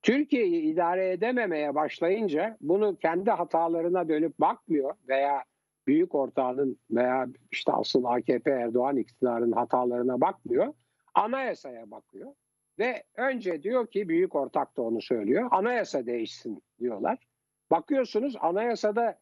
Türkiye'yi 0.01 0.61
idare 0.61 1.11
edememeye 1.11 1.75
başlayınca 1.75 2.57
bunu 2.61 2.97
kendi 2.97 3.31
hatalarına 3.31 4.09
dönüp 4.09 4.39
bakmıyor 4.39 4.95
veya 5.07 5.43
büyük 5.87 6.15
ortağının 6.15 6.79
veya 6.91 7.27
işte 7.51 7.71
asıl 7.71 8.03
AKP 8.03 8.51
Erdoğan 8.51 8.97
iktidarının 8.97 9.51
hatalarına 9.51 10.21
bakmıyor. 10.21 10.73
Anayasaya 11.13 11.91
bakıyor. 11.91 12.33
Ve 12.79 13.03
önce 13.15 13.63
diyor 13.63 13.87
ki 13.87 14.09
büyük 14.09 14.35
ortak 14.35 14.77
da 14.77 14.81
onu 14.81 15.01
söylüyor. 15.01 15.47
Anayasa 15.51 16.05
değişsin 16.05 16.61
diyorlar. 16.79 17.27
Bakıyorsunuz 17.71 18.35
anayasada 18.39 19.19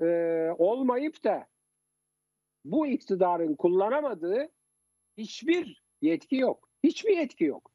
e, 0.00 0.06
olmayıp 0.58 1.24
da 1.24 1.46
bu 2.64 2.86
iktidarın 2.86 3.54
kullanamadığı 3.54 4.48
hiçbir 5.16 5.84
yetki 6.02 6.36
yok. 6.36 6.68
Hiçbir 6.84 7.16
yetki 7.16 7.44
yok. 7.44 7.70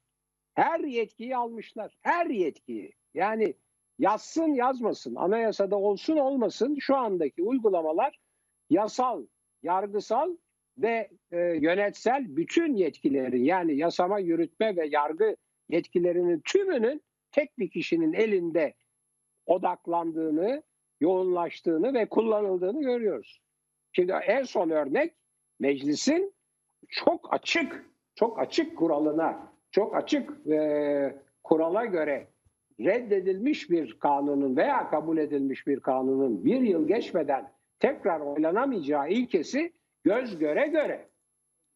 Her 0.53 0.79
yetkiyi 0.79 1.37
almışlar. 1.37 1.97
Her 2.01 2.25
yetkiyi. 2.25 2.93
Yani 3.13 3.53
yazsın 3.99 4.53
yazmasın, 4.53 5.15
anayasada 5.15 5.75
olsun 5.75 6.17
olmasın 6.17 6.77
şu 6.79 6.95
andaki 6.95 7.43
uygulamalar 7.43 8.19
yasal, 8.69 9.25
yargısal 9.63 10.35
ve 10.77 11.09
e, 11.31 11.37
yönetsel 11.39 12.35
bütün 12.35 12.75
yetkilerin 12.75 13.43
yani 13.43 13.75
yasama, 13.75 14.19
yürütme 14.19 14.75
ve 14.75 14.87
yargı 14.87 15.35
yetkilerinin 15.69 16.41
tümünün 16.45 17.01
tek 17.31 17.57
bir 17.57 17.69
kişinin 17.69 18.13
elinde 18.13 18.73
odaklandığını, 19.45 20.63
yoğunlaştığını 21.01 21.93
ve 21.93 22.05
kullanıldığını 22.05 22.81
görüyoruz. 22.81 23.41
Şimdi 23.91 24.11
en 24.11 24.43
son 24.43 24.69
örnek 24.69 25.13
meclisin 25.59 26.33
çok 26.89 27.33
açık, 27.33 27.85
çok 28.15 28.39
açık 28.39 28.77
kuralına, 28.77 29.53
çok 29.71 29.95
açık 29.95 30.47
e, 30.47 31.15
kurala 31.43 31.85
göre 31.85 32.27
reddedilmiş 32.79 33.69
bir 33.69 33.99
kanunun 33.99 34.57
veya 34.57 34.89
kabul 34.89 35.17
edilmiş 35.17 35.67
bir 35.67 35.79
kanunun 35.79 36.45
bir 36.45 36.61
yıl 36.61 36.87
geçmeden 36.87 37.51
tekrar 37.79 38.19
oylanamayacağı 38.19 39.09
ilkesi 39.09 39.73
göz 40.03 40.37
göre 40.37 40.67
göre 40.67 41.07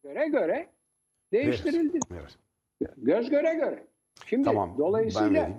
göre 0.04 0.28
göre 0.28 0.68
değiştirildi. 1.32 1.98
Evet. 2.12 2.36
Göz 2.96 3.30
göre 3.30 3.54
göre. 3.54 3.84
Şimdi 4.26 4.44
Tamam. 4.44 4.74
dolayısıyla 4.78 5.50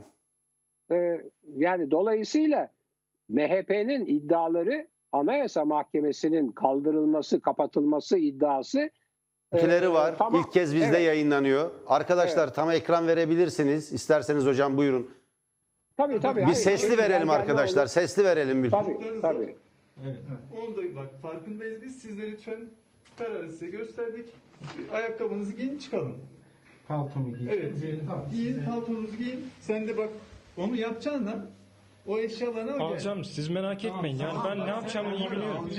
e, 0.91 1.21
yani 1.55 1.91
dolayısıyla 1.91 2.69
MHP'nin 3.29 4.05
iddiaları 4.05 4.87
Anayasa 5.11 5.65
Mahkemesi'nin 5.65 6.51
kaldırılması, 6.51 7.41
kapatılması 7.41 8.17
iddiası 8.17 8.79
e, 8.79 8.89
Görüntüleri 9.51 9.93
var. 9.93 10.15
tamam. 10.17 10.41
İlk 10.41 10.53
kez 10.53 10.75
bizde 10.75 10.87
Evet. 10.87 11.01
yayınlanıyor. 11.01 11.71
Arkadaşlar 11.87 12.53
tam 12.53 12.71
ekran 12.71 13.07
verebilirsiniz. 13.07 13.93
İsterseniz 13.93 14.45
hocam 14.45 14.77
buyurun. 14.77 15.11
Tabii 15.97 16.19
tabii. 16.19 16.39
Bir 16.39 16.43
Hayır, 16.43 16.55
sesli 16.55 16.87
şimdi 16.87 16.97
verelim 16.97 17.29
arkadaşlar. 17.29 17.85
Sesli 17.87 18.23
verelim 18.23 18.63
bir. 18.63 18.71
Tabii 18.71 19.21
tabii. 19.21 19.55
Evet. 20.03 20.17
Onu 20.57 20.77
da 20.77 20.95
bak 20.95 21.21
farkındayız 21.21 21.81
biz. 21.81 22.01
Siz 22.01 22.17
de 22.17 22.31
lütfen 22.31 22.59
kararı 23.17 23.51
size 23.51 23.67
gösterdik. 23.67 24.25
Ayakkabınızı 24.91 25.53
giyin 25.53 25.77
çıkalım. 25.77 26.17
Paltomu 26.87 27.37
giydim. 27.37 27.49
Evet. 27.51 27.73
Giyin 28.31 28.63
paltonuzu 28.65 29.15
giyin. 29.17 29.45
Sen 29.61 29.87
de 29.87 29.97
bak 29.97 30.09
onu 30.57 30.75
yapacaksın 30.75 31.25
lan. 31.25 31.45
O 32.07 32.17
eşyalarını 32.19 32.71
al 32.71 32.77
gel. 32.77 32.85
Alacağım 32.87 33.23
siz 33.25 33.49
merak 33.49 33.85
etmeyin. 33.85 34.17
Yani 34.19 34.37
ben 34.45 34.59
ne 34.65 34.69
yapacağımı 34.69 35.15
iyi 35.15 35.31
biliyorum. 35.31 35.69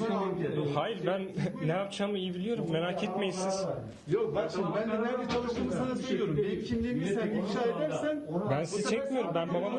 Onları. 0.00 0.68
Hayır 0.74 0.98
ben 1.06 1.22
ne 1.66 1.72
yapacağımı 1.72 2.18
iyi 2.18 2.34
biliyorum. 2.34 2.66
Merak 2.72 3.04
etmeyin 3.04 3.30
siz. 3.32 3.66
Yok 4.08 4.34
bak 4.34 4.50
şimdi 4.54 4.66
ben 4.76 4.90
de 4.90 5.02
nerede 5.02 5.32
çalıştığımı 5.32 5.72
sana 5.72 5.96
söylüyorum. 5.96 6.36
Benim 6.36 6.64
kimliğimi 6.64 7.06
sen 7.06 7.28
ifşa 7.28 7.62
edersen 7.62 8.22
Ben 8.50 8.64
sizi 8.64 8.90
çekmiyorum. 8.90 9.30
Ben 9.34 9.48
babamı 9.48 9.78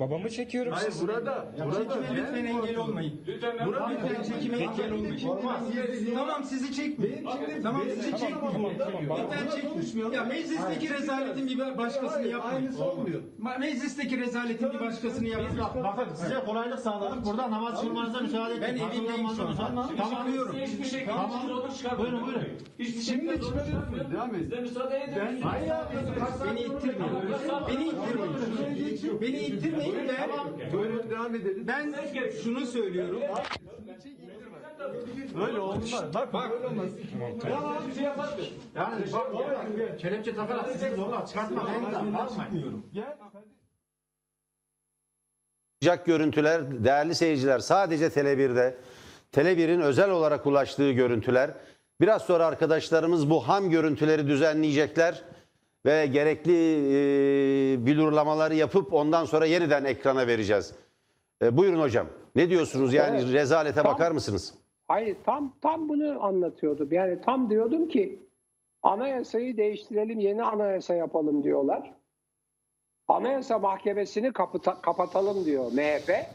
babamı 0.00 0.30
çekiyorum 0.30 0.72
Hayır 0.72 0.90
siz. 0.90 1.02
burada. 1.08 1.46
Burada. 1.64 1.96
Lütfen 2.14 2.44
engel 2.44 2.76
olmayın. 2.76 3.20
Burada. 3.66 3.88
Lütfen 3.90 4.22
çekime 4.22 4.56
engel 4.58 4.92
olmayın. 4.92 5.30
Tamam 6.14 6.44
sizi 6.44 6.74
çekmeyin. 6.74 7.26
Tamam 7.62 7.82
sizi 7.94 8.10
çekmeyin. 8.10 8.78
Lütfen 8.78 9.48
çekmeyin. 9.56 10.12
Ya 10.12 10.24
meclisteki 10.24 10.94
rezaletin 10.94 11.46
bir 11.46 11.78
başkasını 11.78 12.26
yapmayın. 12.28 12.56
Aynısı 12.56 12.84
olmuyor. 12.84 13.20
Ma- 13.42 13.58
Meclisteki 13.60 14.18
rezaletin 14.18 14.72
bir 14.72 14.80
başkasını 14.80 15.09
yapmayın. 15.58 15.84
Bakın 15.84 16.14
size 16.14 16.44
kolaylık 16.46 16.78
sağladık. 16.78 17.24
Burada 17.26 17.50
namaz 17.50 17.80
kılmanıza 17.80 18.20
müsaade 18.20 18.54
edin. 18.54 18.62
Ben 18.62 18.76
evimdeyim 18.76 19.28
şu 19.36 19.48
an. 19.48 19.56
Tamam. 19.56 19.88
Çıkıyorum. 19.88 20.56
Tamam. 21.06 21.30
Buyurun 21.98 22.26
buyurun. 22.26 22.42
Şimdi 22.78 23.40
çıkarıyorsunuz. 23.40 24.12
Devam 24.12 24.34
et. 24.34 24.52
Ben 24.52 25.40
Hayır 25.40 25.70
abi. 25.70 25.94
Beni 26.46 26.60
ittirmeyin. 26.60 27.12
Beni 27.68 27.84
ittirmeyin. 27.88 29.20
Beni 29.20 29.38
ittirmeyin 29.38 30.08
ben. 30.08 30.72
Buyurun 30.72 31.10
devam 31.10 31.34
edelim. 31.34 31.64
Ben 31.66 31.94
şunu 32.42 32.66
söylüyorum. 32.66 33.20
Böyle 35.40 35.60
olmaz. 35.60 36.14
Bak 36.14 36.32
bak. 36.32 36.50
Böyle 36.50 36.66
olmaz. 36.66 36.90
Yani 38.74 39.12
bak 39.12 39.98
kelepçe 39.98 40.34
takarak 40.34 40.68
sizi 40.70 40.96
zorla 40.96 41.26
çıkartma. 41.26 41.62
Ben 41.66 41.92
de 41.92 42.16
yapmayın. 42.18 42.84
Sıcak 45.82 46.06
görüntüler 46.06 46.84
değerli 46.84 47.14
seyirciler 47.14 47.58
sadece 47.58 48.06
Tele1'de. 48.06 48.74
Tele1'in 49.32 49.80
özel 49.80 50.10
olarak 50.10 50.46
ulaştığı 50.46 50.90
görüntüler. 50.90 51.50
Biraz 52.00 52.22
sonra 52.22 52.46
arkadaşlarımız 52.46 53.30
bu 53.30 53.48
ham 53.48 53.70
görüntüleri 53.70 54.26
düzenleyecekler 54.26 55.22
ve 55.86 56.06
gerekli 56.06 56.52
e, 56.52 57.86
bilurlamaları 57.86 58.54
yapıp 58.54 58.92
ondan 58.94 59.24
sonra 59.24 59.46
yeniden 59.46 59.84
ekrana 59.84 60.26
vereceğiz. 60.26 60.74
E, 61.42 61.56
buyurun 61.56 61.80
hocam. 61.80 62.06
Ne 62.36 62.50
diyorsunuz? 62.50 62.94
Yani 62.94 63.20
Evet. 63.20 63.32
rezalete 63.32 63.82
Tam- 63.82 63.92
bakar 63.92 64.10
mısınız? 64.10 64.54
Hayır 64.88 65.16
tam 65.24 65.54
tam 65.62 65.88
bunu 65.88 66.24
anlatıyordum. 66.24 66.88
Yani 66.92 67.20
tam 67.20 67.50
diyordum 67.50 67.88
ki 67.88 68.22
anayasayı 68.82 69.56
değiştirelim, 69.56 70.18
yeni 70.20 70.42
anayasa 70.42 70.94
yapalım 70.94 71.44
diyorlar. 71.44 71.92
Anayasa 73.14 73.58
Mahkemesi'ni 73.58 74.26
kapata- 74.32 74.80
kapatalım 74.82 75.44
diyor 75.44 75.72
MHP. 75.72 76.26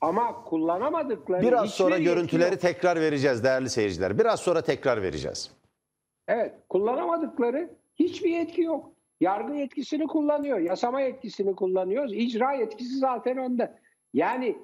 Ama 0.00 0.44
kullanamadıkları 0.44 1.42
Biraz 1.42 1.70
sonra 1.70 1.98
görüntüleri 1.98 2.50
yok. 2.52 2.60
tekrar 2.60 3.00
vereceğiz 3.00 3.44
değerli 3.44 3.70
seyirciler. 3.70 4.18
Biraz 4.18 4.40
sonra 4.40 4.62
tekrar 4.62 5.02
vereceğiz. 5.02 5.50
Evet, 6.28 6.54
kullanamadıkları 6.68 7.70
hiçbir 7.94 8.30
yetki 8.30 8.62
yok. 8.62 8.92
Yargı 9.20 9.54
yetkisini 9.54 10.06
kullanıyor, 10.06 10.58
yasama 10.58 11.00
yetkisini 11.00 11.54
kullanıyor, 11.56 12.08
icra 12.12 12.52
yetkisi 12.52 12.98
zaten 12.98 13.36
onda. 13.36 13.78
Yani 14.14 14.56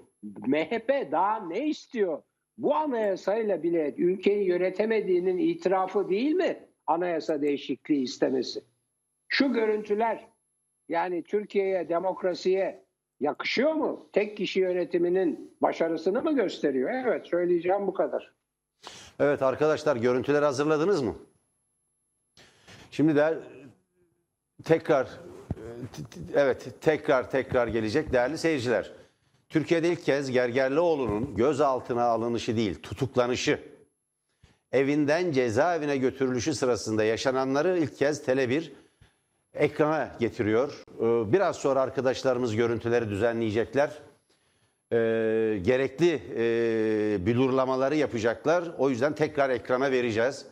MHP 0.46 1.08
daha 1.12 1.40
ne 1.48 1.66
istiyor? 1.66 2.22
Bu 2.58 2.74
anayasayla 2.74 3.62
bile 3.62 3.94
ülkeyi 3.98 4.44
yönetemediğinin 4.48 5.38
itirafı 5.38 6.08
değil 6.08 6.32
mi 6.34 6.56
anayasa 6.86 7.42
değişikliği 7.42 8.02
istemesi? 8.02 8.60
Şu 9.28 9.52
görüntüler 9.52 10.26
yani 10.88 11.22
Türkiye'ye, 11.22 11.88
demokrasiye 11.88 12.84
yakışıyor 13.20 13.72
mu? 13.72 14.08
Tek 14.12 14.36
kişi 14.36 14.60
yönetiminin 14.60 15.56
başarısını 15.60 16.22
mı 16.22 16.34
gösteriyor? 16.34 16.90
Evet, 16.90 17.26
söyleyeceğim 17.26 17.86
bu 17.86 17.94
kadar. 17.94 18.32
Evet 19.18 19.42
arkadaşlar 19.42 19.96
görüntüleri 19.96 20.44
hazırladınız 20.44 21.02
mı? 21.02 21.14
Şimdi 22.90 23.16
de 23.16 23.38
tekrar 24.64 25.08
evet 26.34 26.68
tekrar 26.80 27.30
tekrar 27.30 27.68
gelecek 27.68 28.12
değerli 28.12 28.38
seyirciler. 28.38 28.92
Türkiye'de 29.48 29.88
ilk 29.88 30.04
kez 30.04 30.30
Gergerlioğlu'nun 30.30 31.36
gözaltına 31.36 32.02
alınışı 32.02 32.56
değil 32.56 32.82
tutuklanışı 32.82 33.60
evinden 34.72 35.32
cezaevine 35.32 35.96
götürülüşü 35.96 36.54
sırasında 36.54 37.04
yaşananları 37.04 37.78
ilk 37.78 37.96
kez 37.96 38.28
Tele1 38.28 38.72
ekrana 39.58 40.16
getiriyor. 40.20 40.82
Ee, 41.00 41.32
Biraz 41.32 41.56
sonra 41.56 41.80
arkadaşlarımız 41.80 42.56
görüntüleri 42.56 43.08
düzenleyecekler. 43.10 43.90
Ee, 44.92 44.96
gerekli 45.62 46.22
e, 46.36 47.26
bilurlamaları 47.26 47.96
yapacaklar. 47.96 48.64
O 48.78 48.90
yüzden 48.90 49.14
tekrar 49.14 49.50
ekrana 49.50 49.90
vereceğiz. 49.90 50.46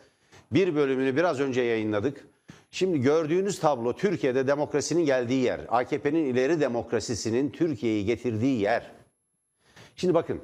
Bir 0.53 0.75
bölümünü 0.75 1.17
biraz 1.17 1.41
önce 1.41 1.61
yayınladık. 1.63 2.27
Şimdi 2.71 3.01
gördüğünüz 3.01 3.61
tablo 3.61 3.93
Türkiye'de 3.93 4.47
demokrasinin 4.47 5.05
geldiği 5.05 5.43
yer. 5.43 5.61
AKP'nin 5.69 6.25
ileri 6.25 6.61
demokrasisinin 6.61 7.51
Türkiye'yi 7.51 8.05
getirdiği 8.05 8.61
yer. 8.61 8.93
Şimdi 9.97 10.15
bakın 10.15 10.41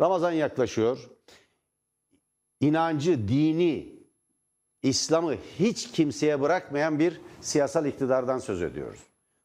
Ramazan 0.00 0.32
yaklaşıyor. 0.32 0.98
İnancı, 2.60 3.28
dini, 3.28 4.01
İslam'ı 4.82 5.34
hiç 5.58 5.90
kimseye 5.90 6.40
bırakmayan 6.40 6.98
bir 6.98 7.20
siyasal 7.40 7.86
iktidardan 7.86 8.38
söz 8.38 8.62
ediyoruz. 8.62 9.00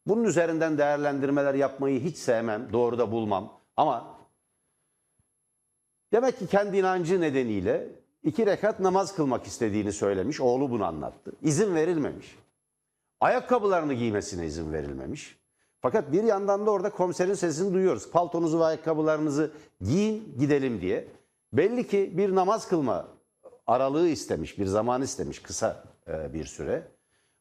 Bunun 0.06 0.24
üzerinden 0.24 0.78
değerlendirmeler 0.78 1.54
yapmayı 1.54 2.00
hiç 2.00 2.18
sevmem, 2.18 2.74
doğru 2.74 2.98
da 2.98 3.12
bulmam. 3.12 3.60
Ama 3.78 4.18
demek 6.14 6.40
ki 6.40 6.48
kendi 6.48 6.78
inancı 6.78 7.22
nedeniyle 7.22 7.90
iki 8.24 8.46
rekat 8.46 8.80
namaz 8.80 9.16
kılmak 9.16 9.48
istediğini 9.48 9.94
söylemiş. 9.94 10.42
Oğlu 10.42 10.72
bunu 10.72 10.86
anlattı. 10.86 11.32
İzin 11.42 11.76
verilmemiş. 11.76 12.36
Ayakkabılarını 13.20 13.94
giymesine 13.94 14.46
izin 14.46 14.74
verilmemiş. 14.74 15.38
Fakat 15.82 16.12
bir 16.12 16.24
yandan 16.24 16.66
da 16.66 16.72
orada 16.72 16.90
komiserin 16.90 17.34
sesini 17.34 17.74
duyuyoruz. 17.74 18.12
Paltonuzu 18.12 18.60
ve 18.60 18.64
ayakkabılarınızı 18.64 19.52
giyin 19.82 20.36
gidelim 20.40 20.82
diye. 20.82 21.08
Belli 21.54 21.88
ki 21.88 22.14
bir 22.18 22.36
namaz 22.36 22.68
kılma 22.68 23.08
aralığı 23.68 24.08
istemiş, 24.10 24.60
bir 24.60 24.66
zaman 24.66 25.02
istemiş 25.02 25.40
kısa 25.40 25.84
e, 26.08 26.34
bir 26.34 26.46
süre. 26.46 26.84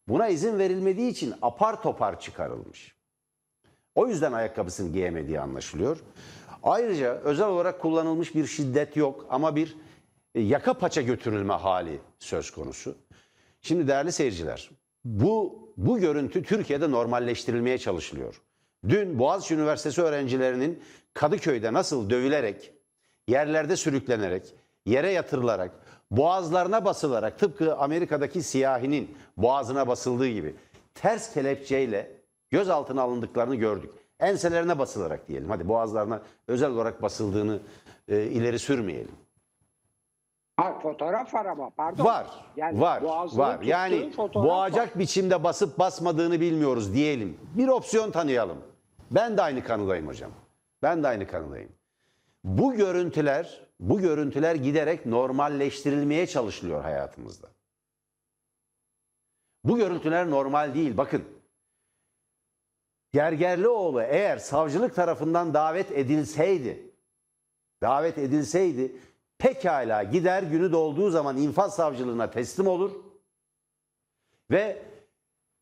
Buna 0.08 0.28
izin 0.28 0.58
verilmediği 0.58 1.10
için 1.10 1.34
apar 1.42 1.82
topar 1.82 2.20
çıkarılmış. 2.20 2.96
O 3.94 4.06
yüzden 4.08 4.32
ayakkabısını 4.32 4.92
giyemediği 4.92 5.40
anlaşılıyor. 5.40 5.98
Ayrıca 6.62 7.14
özel 7.14 7.46
olarak 7.46 7.80
kullanılmış 7.80 8.34
bir 8.34 8.46
şiddet 8.46 8.96
yok 8.96 9.26
ama 9.30 9.56
bir 9.56 9.76
e, 10.34 10.40
yaka 10.40 10.74
paça 10.74 11.02
götürülme 11.02 11.54
hali 11.54 12.00
söz 12.18 12.50
konusu. 12.50 12.94
Şimdi 13.60 13.88
değerli 13.88 14.12
seyirciler, 14.12 14.70
bu 15.04 15.66
bu 15.76 15.98
görüntü 15.98 16.42
Türkiye'de 16.42 16.90
normalleştirilmeye 16.90 17.78
çalışılıyor. 17.78 18.42
Dün 18.88 19.18
Boğaziçi 19.18 19.54
Üniversitesi 19.54 20.02
öğrencilerinin 20.02 20.82
Kadıköy'de 21.14 21.72
nasıl 21.72 22.10
dövülerek, 22.10 22.72
yerlerde 23.28 23.76
sürüklenerek, 23.76 24.54
yere 24.86 25.10
yatırılarak, 25.10 25.86
boğazlarına 26.10 26.84
basılarak 26.84 27.38
tıpkı 27.38 27.76
Amerika'daki 27.76 28.42
siyahinin 28.42 29.16
boğazına 29.36 29.88
basıldığı 29.88 30.28
gibi 30.28 30.54
ters 30.94 31.34
kelepçeyle 31.34 32.12
gözaltına 32.50 33.02
alındıklarını 33.02 33.54
gördük. 33.54 33.90
Enselerine 34.20 34.78
basılarak 34.78 35.28
diyelim. 35.28 35.50
Hadi 35.50 35.68
boğazlarına 35.68 36.22
özel 36.48 36.70
olarak 36.70 37.02
basıldığını 37.02 37.58
e, 38.08 38.22
ileri 38.22 38.58
sürmeyelim. 38.58 39.12
Ha, 40.56 40.78
fotoğraf 40.82 41.34
var 41.34 41.46
ama 41.46 41.70
pardon. 41.70 42.04
Var, 42.04 42.26
Yani 42.56 42.80
var, 42.80 43.02
var. 43.32 43.60
Yani 43.62 44.12
boğacak 44.34 44.94
var. 44.94 44.98
biçimde 44.98 45.44
basıp 45.44 45.78
basmadığını 45.78 46.40
bilmiyoruz 46.40 46.94
diyelim. 46.94 47.38
Bir 47.54 47.68
opsiyon 47.68 48.10
tanıyalım. 48.10 48.58
Ben 49.10 49.36
de 49.36 49.42
aynı 49.42 49.64
kanıdayım 49.64 50.06
hocam. 50.06 50.30
Ben 50.82 51.02
de 51.02 51.08
aynı 51.08 51.26
kanıdayım. 51.26 51.68
Bu 52.44 52.74
görüntüler, 52.74 53.65
bu 53.80 54.00
görüntüler 54.00 54.54
giderek 54.54 55.06
normalleştirilmeye 55.06 56.26
çalışılıyor 56.26 56.82
hayatımızda. 56.82 57.48
Bu 59.64 59.76
görüntüler 59.76 60.30
normal 60.30 60.74
değil. 60.74 60.96
Bakın. 60.96 61.24
Gergerlioğlu 63.12 64.02
eğer 64.02 64.38
savcılık 64.38 64.94
tarafından 64.94 65.54
davet 65.54 65.92
edilseydi, 65.92 66.90
davet 67.82 68.18
edilseydi 68.18 68.96
pekala 69.38 70.02
gider 70.02 70.42
günü 70.42 70.72
dolduğu 70.72 71.10
zaman 71.10 71.36
infaz 71.36 71.76
savcılığına 71.76 72.30
teslim 72.30 72.66
olur 72.66 72.92
ve 74.50 74.82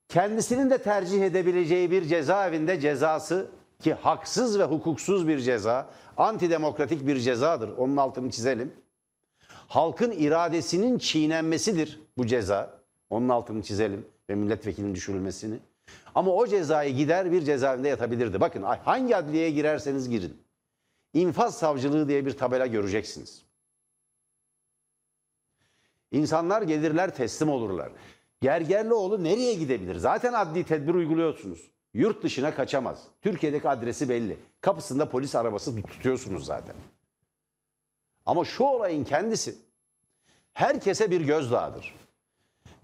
kendisinin 0.08 0.70
de 0.70 0.78
tercih 0.82 1.22
edebileceği 1.22 1.90
bir 1.90 2.04
cezaevinde 2.04 2.80
cezası 2.80 3.50
ki 3.84 3.94
haksız 3.94 4.58
ve 4.58 4.64
hukuksuz 4.64 5.28
bir 5.28 5.38
ceza, 5.38 5.90
antidemokratik 6.16 7.06
bir 7.06 7.16
cezadır. 7.16 7.68
Onun 7.68 7.96
altını 7.96 8.30
çizelim. 8.30 8.72
Halkın 9.48 10.10
iradesinin 10.10 10.98
çiğnenmesidir 10.98 12.00
bu 12.18 12.26
ceza. 12.26 12.78
Onun 13.10 13.28
altını 13.28 13.62
çizelim 13.62 14.06
ve 14.30 14.34
milletvekilinin 14.34 14.94
düşürülmesini. 14.94 15.58
Ama 16.14 16.30
o 16.30 16.46
cezayı 16.46 16.96
gider 16.96 17.32
bir 17.32 17.42
cezaevinde 17.42 17.88
yatabilirdi. 17.88 18.40
Bakın 18.40 18.62
hangi 18.62 19.16
adliyeye 19.16 19.50
girerseniz 19.50 20.08
girin. 20.08 20.42
İnfaz 21.14 21.58
savcılığı 21.58 22.08
diye 22.08 22.26
bir 22.26 22.36
tabela 22.36 22.66
göreceksiniz. 22.66 23.42
İnsanlar 26.12 26.62
gelirler 26.62 27.14
teslim 27.14 27.48
olurlar. 27.48 27.92
Gergerlioğlu 28.40 29.24
nereye 29.24 29.54
gidebilir? 29.54 29.96
Zaten 29.96 30.32
adli 30.32 30.64
tedbir 30.64 30.94
uyguluyorsunuz. 30.94 31.73
Yurt 31.94 32.22
dışına 32.22 32.54
kaçamaz. 32.54 33.06
Türkiye'deki 33.22 33.68
adresi 33.68 34.08
belli. 34.08 34.38
Kapısında 34.60 35.10
polis 35.10 35.34
arabası 35.34 35.82
tutuyorsunuz 35.82 36.46
zaten. 36.46 36.76
Ama 38.26 38.44
şu 38.44 38.64
olayın 38.64 39.04
kendisi 39.04 39.54
herkese 40.52 41.10
bir 41.10 41.20
gözdağıdır. 41.20 41.94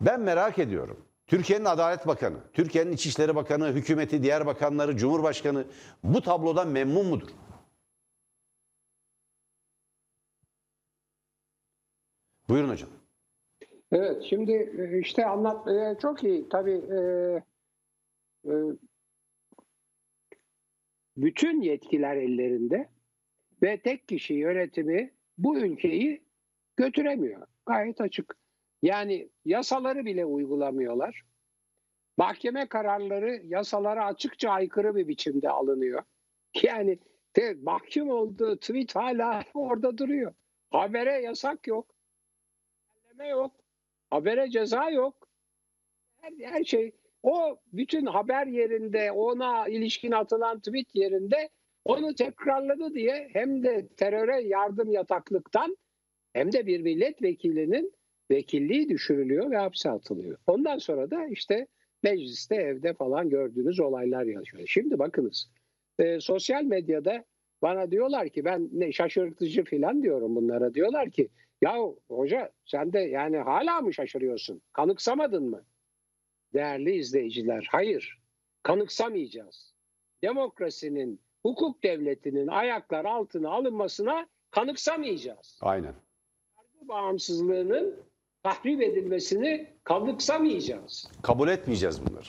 Ben 0.01 0.21
merak 0.21 0.59
ediyorum. 0.59 1.05
Türkiye'nin 1.27 1.65
Adalet 1.65 2.07
Bakanı, 2.07 2.37
Türkiye'nin 2.53 2.93
İçişleri 2.93 3.35
Bakanı, 3.35 3.69
hükümeti, 3.69 4.23
diğer 4.23 4.47
bakanları, 4.47 4.97
Cumhurbaşkanı 4.97 5.65
bu 6.05 6.23
tablodan 6.23 6.69
memnun 6.69 7.07
mudur? 7.07 7.29
Buyurun 12.49 12.69
hocam. 12.69 12.91
Evet 13.93 14.23
şimdi 14.31 14.53
e, 14.53 15.01
işte 15.01 15.27
anlat 15.27 15.69
e, 15.69 15.97
çok 16.03 16.25
iyi 16.25 16.49
tabii 16.49 16.83
e, 16.93 17.43
bütün 21.17 21.61
yetkiler 21.61 22.17
ellerinde 22.17 22.89
ve 23.63 23.81
tek 23.81 24.09
kişi 24.09 24.35
yönetimi 24.35 25.11
bu 25.39 25.59
ülkeyi 25.59 26.23
götüremiyor. 26.77 27.47
Gayet 27.67 28.01
açık. 28.01 28.37
Yani 28.83 29.29
yasaları 29.45 30.05
bile 30.05 30.25
uygulamıyorlar. 30.25 31.23
Mahkeme 32.17 32.67
kararları 32.67 33.43
yasalara 33.45 34.07
açıkça 34.07 34.51
aykırı 34.51 34.97
bir 34.97 35.09
biçimde 35.09 35.51
alınıyor. 35.51 36.03
Yani 36.63 36.99
de, 37.37 37.57
mahkum 37.63 38.11
olduğu 38.11 38.57
tweet 38.57 38.97
hala 38.97 39.43
orada 39.55 39.99
duruyor. 39.99 40.35
Habere 40.71 41.13
yasak 41.13 41.67
yok. 41.67 41.95
Engelleme 42.83 43.29
yok. 43.29 43.53
Habere 44.11 44.51
ceza 44.51 44.91
yok. 44.91 45.29
Her, 46.21 46.33
her 46.41 46.65
şey 46.65 46.93
o 47.23 47.57
bütün 47.73 48.07
haber 48.07 48.47
yerinde 48.47 49.13
ona 49.13 49.69
ilişkin 49.69 50.13
atılan 50.13 50.59
tweet 50.59 50.95
yerinde 50.95 51.49
onu 51.85 52.15
tekrarladı 52.15 52.95
diye 52.95 53.29
hem 53.33 53.63
de 53.63 53.89
teröre 53.97 54.41
yardım 54.41 54.93
yataklıktan 54.93 55.77
hem 56.33 56.53
de 56.53 56.67
bir 56.67 56.81
milletvekilinin 56.81 57.93
vekilliği 58.31 58.89
düşürülüyor 58.89 59.51
ve 59.51 59.57
hapse 59.57 59.91
atılıyor. 59.91 60.39
Ondan 60.47 60.79
sonra 60.79 61.11
da 61.11 61.27
işte 61.27 61.67
mecliste 62.03 62.55
evde 62.55 62.95
falan 62.95 63.31
gördüğünüz 63.31 63.81
olaylar 63.81 64.25
yaşıyor. 64.25 64.63
Şimdi 64.67 64.99
bakınız 64.99 65.51
e, 65.99 66.21
sosyal 66.21 66.65
medyada 66.65 67.25
bana 67.63 67.91
diyorlar 67.91 68.29
ki 68.29 68.45
ben 68.45 68.69
ne 68.73 68.93
şaşırtıcı 68.93 69.65
falan 69.65 70.03
diyorum 70.03 70.37
bunlara 70.37 70.75
diyorlar 70.75 71.11
ki 71.11 71.29
ya 71.63 71.77
hoca 72.11 72.51
sen 72.65 72.93
de 72.93 72.99
yani 72.99 73.37
hala 73.37 73.81
mı 73.81 73.95
şaşırıyorsun? 73.95 74.63
Kanıksamadın 74.73 75.51
mı? 75.51 75.65
Değerli 76.55 76.97
izleyiciler 76.97 77.69
hayır 77.71 78.21
kanıksamayacağız. 78.63 79.75
Demokrasinin, 80.23 81.21
hukuk 81.43 81.83
devletinin 81.83 82.47
ayaklar 82.47 83.05
altına 83.05 83.51
alınmasına 83.51 84.29
kanıksamayacağız. 84.51 85.59
Aynen. 85.63 85.95
Bağımsızlığının 86.83 87.97
tahrip 88.43 88.83
edilmesini 88.83 89.67
kanıksamayacağız. 89.85 91.11
Kabul 91.23 91.49
etmeyeceğiz 91.49 92.07
bunları. 92.07 92.29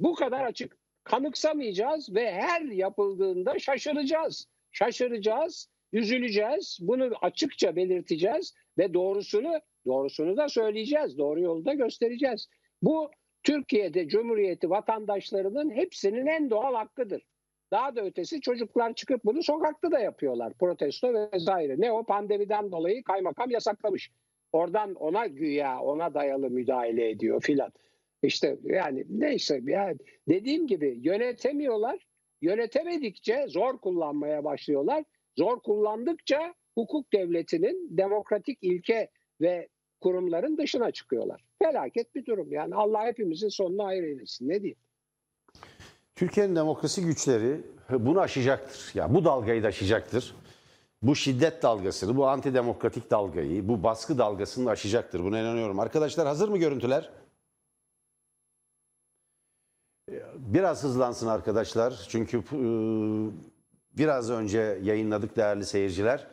Bu 0.00 0.14
kadar 0.14 0.44
açık. 0.44 0.78
Kanıksamayacağız 1.04 2.14
ve 2.14 2.32
her 2.32 2.62
yapıldığında 2.62 3.58
şaşıracağız. 3.58 4.46
Şaşıracağız, 4.70 5.68
üzüleceğiz. 5.92 6.78
Bunu 6.80 7.10
açıkça 7.22 7.76
belirteceğiz 7.76 8.54
ve 8.78 8.94
doğrusunu 8.94 9.60
doğrusunu 9.86 10.36
da 10.36 10.48
söyleyeceğiz. 10.48 11.18
Doğru 11.18 11.40
yolu 11.40 11.64
da 11.64 11.74
göstereceğiz. 11.74 12.48
Bu 12.82 13.10
Türkiye'de 13.42 14.08
Cumhuriyeti 14.08 14.70
vatandaşlarının 14.70 15.70
hepsinin 15.70 16.26
en 16.26 16.50
doğal 16.50 16.74
hakkıdır. 16.74 17.22
Daha 17.70 17.96
da 17.96 18.04
ötesi 18.04 18.40
çocuklar 18.40 18.94
çıkıp 18.94 19.24
bunu 19.24 19.42
sokakta 19.42 19.90
da 19.90 19.98
yapıyorlar. 19.98 20.52
Protesto 20.54 21.14
vesaire. 21.32 21.74
Ne 21.78 21.92
o 21.92 22.04
pandemiden 22.04 22.72
dolayı 22.72 23.02
kaymakam 23.04 23.50
yasaklamış. 23.50 24.10
Oradan 24.52 24.94
ona 24.94 25.26
güya 25.26 25.80
ona 25.80 26.14
dayalı 26.14 26.50
müdahale 26.50 27.10
ediyor 27.10 27.42
filan. 27.42 27.72
İşte 28.22 28.56
yani 28.64 29.04
neyse 29.08 29.60
yani 29.64 29.96
dediğim 30.28 30.66
gibi 30.66 30.98
yönetemiyorlar. 31.02 32.06
Yönetemedikçe 32.40 33.44
zor 33.48 33.78
kullanmaya 33.78 34.44
başlıyorlar. 34.44 35.04
Zor 35.38 35.60
kullandıkça 35.60 36.54
hukuk 36.74 37.12
devletinin 37.12 37.98
demokratik 37.98 38.58
ilke 38.62 39.10
ve 39.40 39.68
kurumların 40.02 40.58
dışına 40.58 40.90
çıkıyorlar. 40.90 41.44
Felaket 41.58 42.14
bir 42.14 42.26
durum 42.26 42.52
yani 42.52 42.74
Allah 42.74 43.04
hepimizin 43.04 43.48
sonuna 43.48 43.84
hayır 43.84 44.02
eylesin 44.02 44.48
ne 44.48 44.60
diyeyim. 44.60 44.78
Türkiye'nin 46.14 46.56
demokrasi 46.56 47.04
güçleri 47.04 47.60
bunu 47.90 48.20
aşacaktır. 48.20 48.90
Ya 48.94 49.14
bu 49.14 49.24
dalgayı 49.24 49.62
da 49.62 49.68
aşacaktır. 49.68 50.34
Bu 51.02 51.16
şiddet 51.16 51.62
dalgasını, 51.62 52.16
bu 52.16 52.28
antidemokratik 52.28 53.10
dalgayı, 53.10 53.68
bu 53.68 53.82
baskı 53.82 54.18
dalgasını 54.18 54.66
da 54.66 54.70
aşacaktır. 54.70 55.24
Buna 55.24 55.40
inanıyorum. 55.40 55.78
Arkadaşlar 55.78 56.26
hazır 56.26 56.48
mı 56.48 56.58
görüntüler? 56.58 57.10
Biraz 60.36 60.84
hızlansın 60.84 61.26
arkadaşlar. 61.26 62.06
Çünkü 62.08 62.38
e, 62.38 62.42
biraz 63.98 64.30
önce 64.30 64.78
yayınladık 64.82 65.36
değerli 65.36 65.64
seyirciler. 65.64 66.26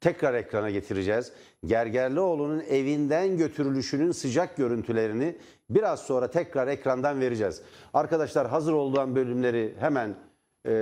Tekrar 0.00 0.34
ekrana 0.34 0.70
getireceğiz. 0.70 1.32
Gergerlioğlu'nun 1.66 2.60
evinden 2.60 3.36
götürülüşünün 3.36 4.12
sıcak 4.12 4.56
görüntülerini 4.56 5.36
biraz 5.70 6.00
sonra 6.00 6.30
tekrar 6.30 6.68
ekrandan 6.68 7.20
vereceğiz. 7.20 7.62
Arkadaşlar 7.94 8.48
hazır 8.48 8.72
olduğum 8.72 9.14
bölümleri 9.14 9.74
hemen 9.80 10.14
e, 10.66 10.72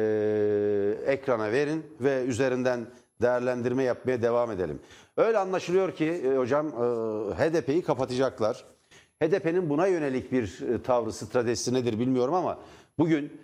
ekrana 1.07 1.53
verin 1.53 1.87
ve 2.01 2.25
üzerinden 2.25 2.87
değerlendirme 3.23 3.83
yapmaya 3.83 4.23
devam 4.23 4.51
edelim. 4.51 4.81
Öyle 5.17 5.39
anlaşılıyor 5.39 5.93
ki 5.93 6.05
e, 6.07 6.37
hocam 6.37 6.67
e, 6.67 6.71
HDP'yi 7.35 7.83
kapatacaklar. 7.83 8.65
HDP'nin 9.23 9.71
buna 9.71 9.87
yönelik 9.87 10.33
bir 10.33 10.61
e, 10.63 10.83
tavrı, 10.83 11.13
stratejisi 11.13 11.75
nedir 11.75 11.99
bilmiyorum 11.99 12.35
ama 12.35 12.59
bugün 12.99 13.41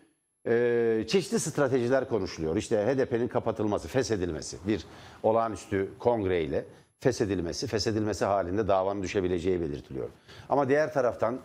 e, 0.47 1.05
çeşitli 1.09 1.41
stratejiler 1.41 2.09
konuşuluyor. 2.09 2.57
İşte 2.57 2.76
HDP'nin 2.86 3.28
kapatılması, 3.28 3.88
feshedilmesi, 3.88 4.57
bir 4.66 4.86
olağanüstü 5.22 5.88
kongreyle 5.99 6.64
feshedilmesi, 7.01 7.66
feshedilmesi 7.66 8.24
halinde 8.24 8.68
davanın 8.68 9.03
düşebileceği 9.03 9.61
belirtiliyor. 9.61 10.09
Ama 10.49 10.68
diğer 10.68 10.93
taraftan 10.93 11.41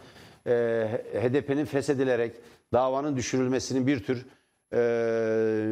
e, 0.48 0.52
HDP'nin 1.14 1.66
feshedilerek 1.66 2.36
davanın 2.74 3.16
düşürülmesinin 3.16 3.88
bir 3.88 4.04
tür 4.04 4.26
e, 4.74 4.78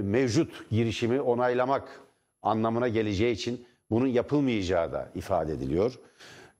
mevcut 0.04 0.70
girişimi 0.70 1.22
onaylamak 1.22 2.02
anlamına 2.42 2.88
geleceği 2.88 3.34
için 3.34 3.66
bunun 3.90 4.08
yapılmayacağı 4.08 4.92
da 4.92 5.10
ifade 5.16 5.54
ediliyor. 5.54 6.00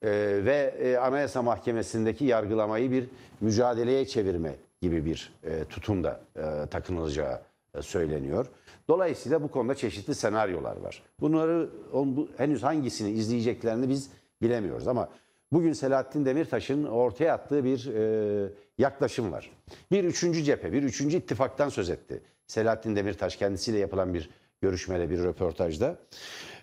Ee, 0.04 0.40
ve 0.44 0.74
e, 0.78 0.96
Anayasa 0.96 1.42
Mahkemesi'ndeki 1.42 2.24
yargılamayı 2.24 2.90
bir 2.90 3.04
mücadeleye 3.40 4.06
çevirme 4.06 4.54
gibi 4.84 5.04
bir 5.04 5.32
e, 5.44 5.64
tutum 5.64 6.04
da 6.04 6.20
e, 6.36 6.66
takınılacağı 6.66 7.40
e, 7.74 7.82
söyleniyor. 7.82 8.46
Dolayısıyla 8.88 9.42
bu 9.42 9.50
konuda 9.50 9.74
çeşitli 9.74 10.14
senaryolar 10.14 10.76
var. 10.76 11.02
Bunları 11.20 11.70
on, 11.92 12.16
bu, 12.16 12.28
henüz 12.36 12.62
hangisini 12.62 13.10
izleyeceklerini 13.10 13.88
biz 13.88 14.10
bilemiyoruz 14.42 14.88
ama 14.88 15.08
bugün 15.52 15.72
Selahattin 15.72 16.24
Demirtaş'ın 16.24 16.84
ortaya 16.84 17.34
attığı 17.34 17.64
bir 17.64 17.86
e, 17.94 18.52
yaklaşım 18.78 19.32
var. 19.32 19.50
Bir 19.90 20.04
üçüncü 20.04 20.42
cephe, 20.42 20.72
bir 20.72 20.82
üçüncü 20.82 21.16
ittifaktan 21.16 21.68
söz 21.68 21.90
etti. 21.90 22.22
Selahattin 22.46 22.96
Demirtaş 22.96 23.36
kendisiyle 23.36 23.78
yapılan 23.78 24.14
bir 24.14 24.30
görüşmede, 24.60 25.10
bir 25.10 25.18
röportajda. 25.18 25.96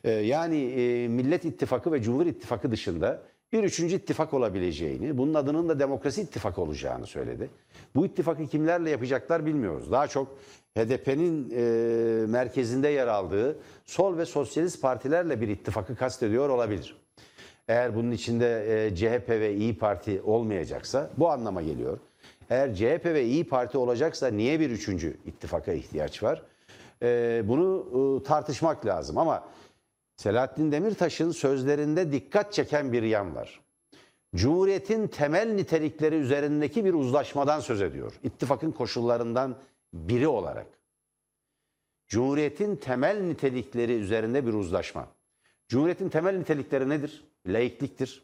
Ee, 0.04 0.12
yani 0.12 0.58
e, 0.58 1.08
Millet 1.08 1.46
İttifakı 1.46 1.92
ve 1.92 2.02
Cumhur 2.02 2.26
İttifakı 2.26 2.72
dışında 2.72 3.22
bir 3.54 3.64
üçüncü 3.64 3.96
ittifak 3.96 4.34
olabileceğini, 4.34 5.18
bunun 5.18 5.34
adının 5.34 5.70
da 5.70 5.80
Demokrasi 5.80 6.22
İttifakı 6.22 6.62
olacağını 6.62 7.08
söyledi. 7.08 7.50
Bu 7.96 8.06
ittifakı 8.06 8.48
kimlerle 8.48 8.90
yapacaklar 8.90 9.46
bilmiyoruz. 9.46 9.92
Daha 9.92 10.08
çok 10.08 10.28
HDP'nin 10.78 11.54
e, 11.56 12.26
merkezinde 12.28 12.88
yer 12.88 13.08
aldığı 13.08 13.58
sol 13.86 14.18
ve 14.18 14.26
sosyalist 14.26 14.82
partilerle 14.82 15.42
bir 15.42 15.48
ittifakı 15.48 15.96
kastediyor 15.96 16.50
olabilir. 16.50 16.96
Eğer 17.68 17.96
bunun 17.96 18.12
içinde 18.12 18.86
e, 18.86 18.96
CHP 18.96 19.30
ve 19.30 19.56
İyi 19.56 19.78
Parti 19.78 20.22
olmayacaksa 20.22 21.10
bu 21.18 21.30
anlama 21.30 21.62
geliyor. 21.62 21.98
Eğer 22.50 22.76
CHP 22.76 23.06
ve 23.06 23.26
İyi 23.26 23.48
Parti 23.48 23.78
olacaksa 23.78 24.28
niye 24.28 24.60
bir 24.60 24.70
üçüncü 24.70 25.18
ittifaka 25.26 25.74
ihtiyaç 25.74 26.24
var? 26.24 26.42
E, 27.04 27.44
bunu 27.46 27.86
e, 28.20 28.24
tartışmak 28.24 28.86
lazım 28.86 29.18
ama 29.18 29.44
Selahattin 30.22 30.72
Demirtaş'ın 30.72 31.32
sözlerinde 31.32 32.12
dikkat 32.12 32.54
çeken 32.54 32.94
bir 32.94 33.04
yan 33.04 33.36
var. 33.36 33.62
Cumhuriyetin 34.36 35.08
temel 35.08 35.54
nitelikleri 35.54 36.16
üzerindeki 36.16 36.86
bir 36.86 36.94
uzlaşmadan 36.94 37.60
söz 37.60 37.82
ediyor. 37.82 38.20
İttifakın 38.24 38.72
koşullarından 38.72 39.58
biri 39.94 40.28
olarak. 40.28 40.68
Cumhuriyetin 42.08 42.76
temel 42.76 43.22
nitelikleri 43.22 43.94
üzerinde 43.94 44.48
bir 44.48 44.54
uzlaşma. 44.54 45.08
Cumhuriyetin 45.68 46.10
temel 46.10 46.38
nitelikleri 46.38 46.90
nedir? 46.90 47.24
Laikliktir. 47.46 48.24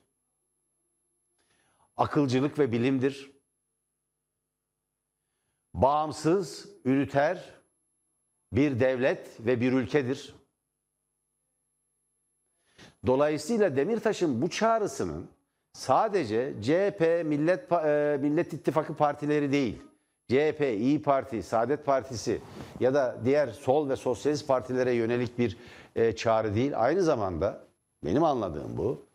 Akılcılık 1.98 2.60
ve 2.60 2.72
bilimdir. 2.72 3.32
Bağımsız, 5.74 6.70
üniter 6.86 7.54
bir 8.52 8.80
devlet 8.80 9.40
ve 9.40 9.62
bir 9.62 9.74
ülkedir. 9.74 10.37
Dolayısıyla 13.06 13.76
Demirtaş'ın 13.76 14.42
bu 14.42 14.50
çağrısının 14.50 15.28
sadece 15.74 16.54
CHP, 16.62 17.26
Millet 17.26 17.72
e, 17.72 18.18
Millet 18.22 18.54
İttifakı 18.54 18.94
partileri 18.94 19.52
değil, 19.52 19.82
CHP, 20.28 20.62
İyi 20.62 21.02
Parti, 21.02 21.44
Saadet 21.44 21.86
Partisi 21.86 22.42
ya 22.80 22.94
da 22.94 23.18
diğer 23.26 23.48
sol 23.48 23.90
ve 23.90 23.96
sosyalist 23.96 24.48
partilere 24.48 24.92
yönelik 24.94 25.40
bir 25.40 25.58
e, 25.96 26.16
çağrı 26.16 26.56
değil. 26.56 26.72
Aynı 26.76 27.04
zamanda 27.04 27.64
benim 28.06 28.24
anladığım 28.24 28.78
bu. 28.78 29.06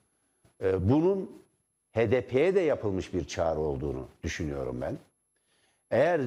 e, 0.64 0.90
bunun 0.90 1.42
HDP'ye 1.92 2.54
de 2.54 2.60
yapılmış 2.60 3.14
bir 3.14 3.24
çağrı 3.24 3.60
olduğunu 3.60 4.08
düşünüyorum 4.22 4.80
ben. 4.80 4.98
Eğer 5.90 6.20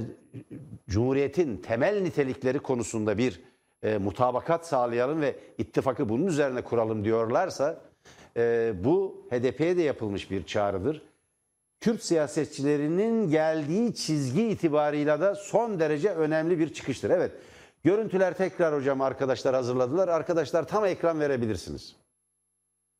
Cumhuriyet'in 0.90 1.58
temel 1.58 2.02
nitelikleri 2.02 2.60
konusunda 2.60 3.18
bir 3.18 3.42
e, 3.86 3.98
mutabakat 3.98 4.68
sağlayalım 4.68 5.22
ve 5.22 5.36
ittifakı 5.58 6.10
bunun 6.10 6.28
üzerine 6.28 6.62
kuralım 6.62 7.04
diyorlarsa 7.06 7.82
e, 8.38 8.74
bu 8.84 9.28
HDP'ye 9.30 9.78
de 9.78 9.82
yapılmış 9.82 10.32
bir 10.32 10.46
çağrıdır. 10.46 11.02
Kürt 11.80 12.04
siyasetçilerinin 12.04 13.30
geldiği 13.30 13.96
çizgi 13.96 14.48
itibarıyla 14.48 15.22
da 15.22 15.36
son 15.36 15.80
derece 15.80 16.10
önemli 16.10 16.60
bir 16.60 16.74
çıkıştır. 16.74 17.10
Evet 17.10 17.32
görüntüler 17.84 18.34
tekrar 18.34 18.76
hocam 18.76 19.02
arkadaşlar 19.02 19.56
hazırladılar. 19.56 20.08
Arkadaşlar 20.08 20.68
tam 20.68 20.86
ekran 20.86 21.20
verebilirsiniz. 21.20 21.96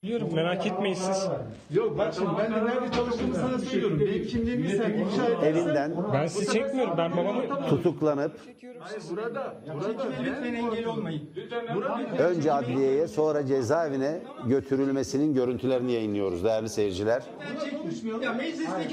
Biliyorum 0.06 0.30
merak 0.36 0.68
etmeyin 0.68 0.96
siz. 0.96 1.28
Yok 1.72 1.98
bak 1.98 2.14
şimdi 2.14 2.30
ben 2.40 2.52
de 2.52 2.66
nerede 2.66 2.92
çalıştığımı 2.96 3.36
sana 3.36 3.60
söylüyorum. 3.60 4.00
Benim 4.00 4.28
kimliğimi 4.28 4.70
sen 4.70 4.94
ifşa 4.94 5.26
edersen. 5.26 5.48
Evinden 5.48 5.94
Ben 6.14 6.28
sizi 6.28 6.54
çekmiyorum. 6.54 6.94
Ben 6.98 7.18
babamı 7.18 7.68
tutuklanıp 7.70 8.32
Hayır 8.80 9.04
burada. 9.12 9.56
Burada 9.74 10.04
lütfen 10.24 10.54
engel 10.54 10.86
olmayın. 10.86 11.30
Burada 11.76 12.30
önce 12.30 12.54
adliyeye 12.54 13.08
sonra 13.08 13.46
cezaevine 13.46 14.22
götürülmesinin 14.48 15.34
görüntülerini 15.34 15.92
yayınlıyoruz 15.92 16.44
değerli 16.44 16.70
seyirciler. 16.70 17.24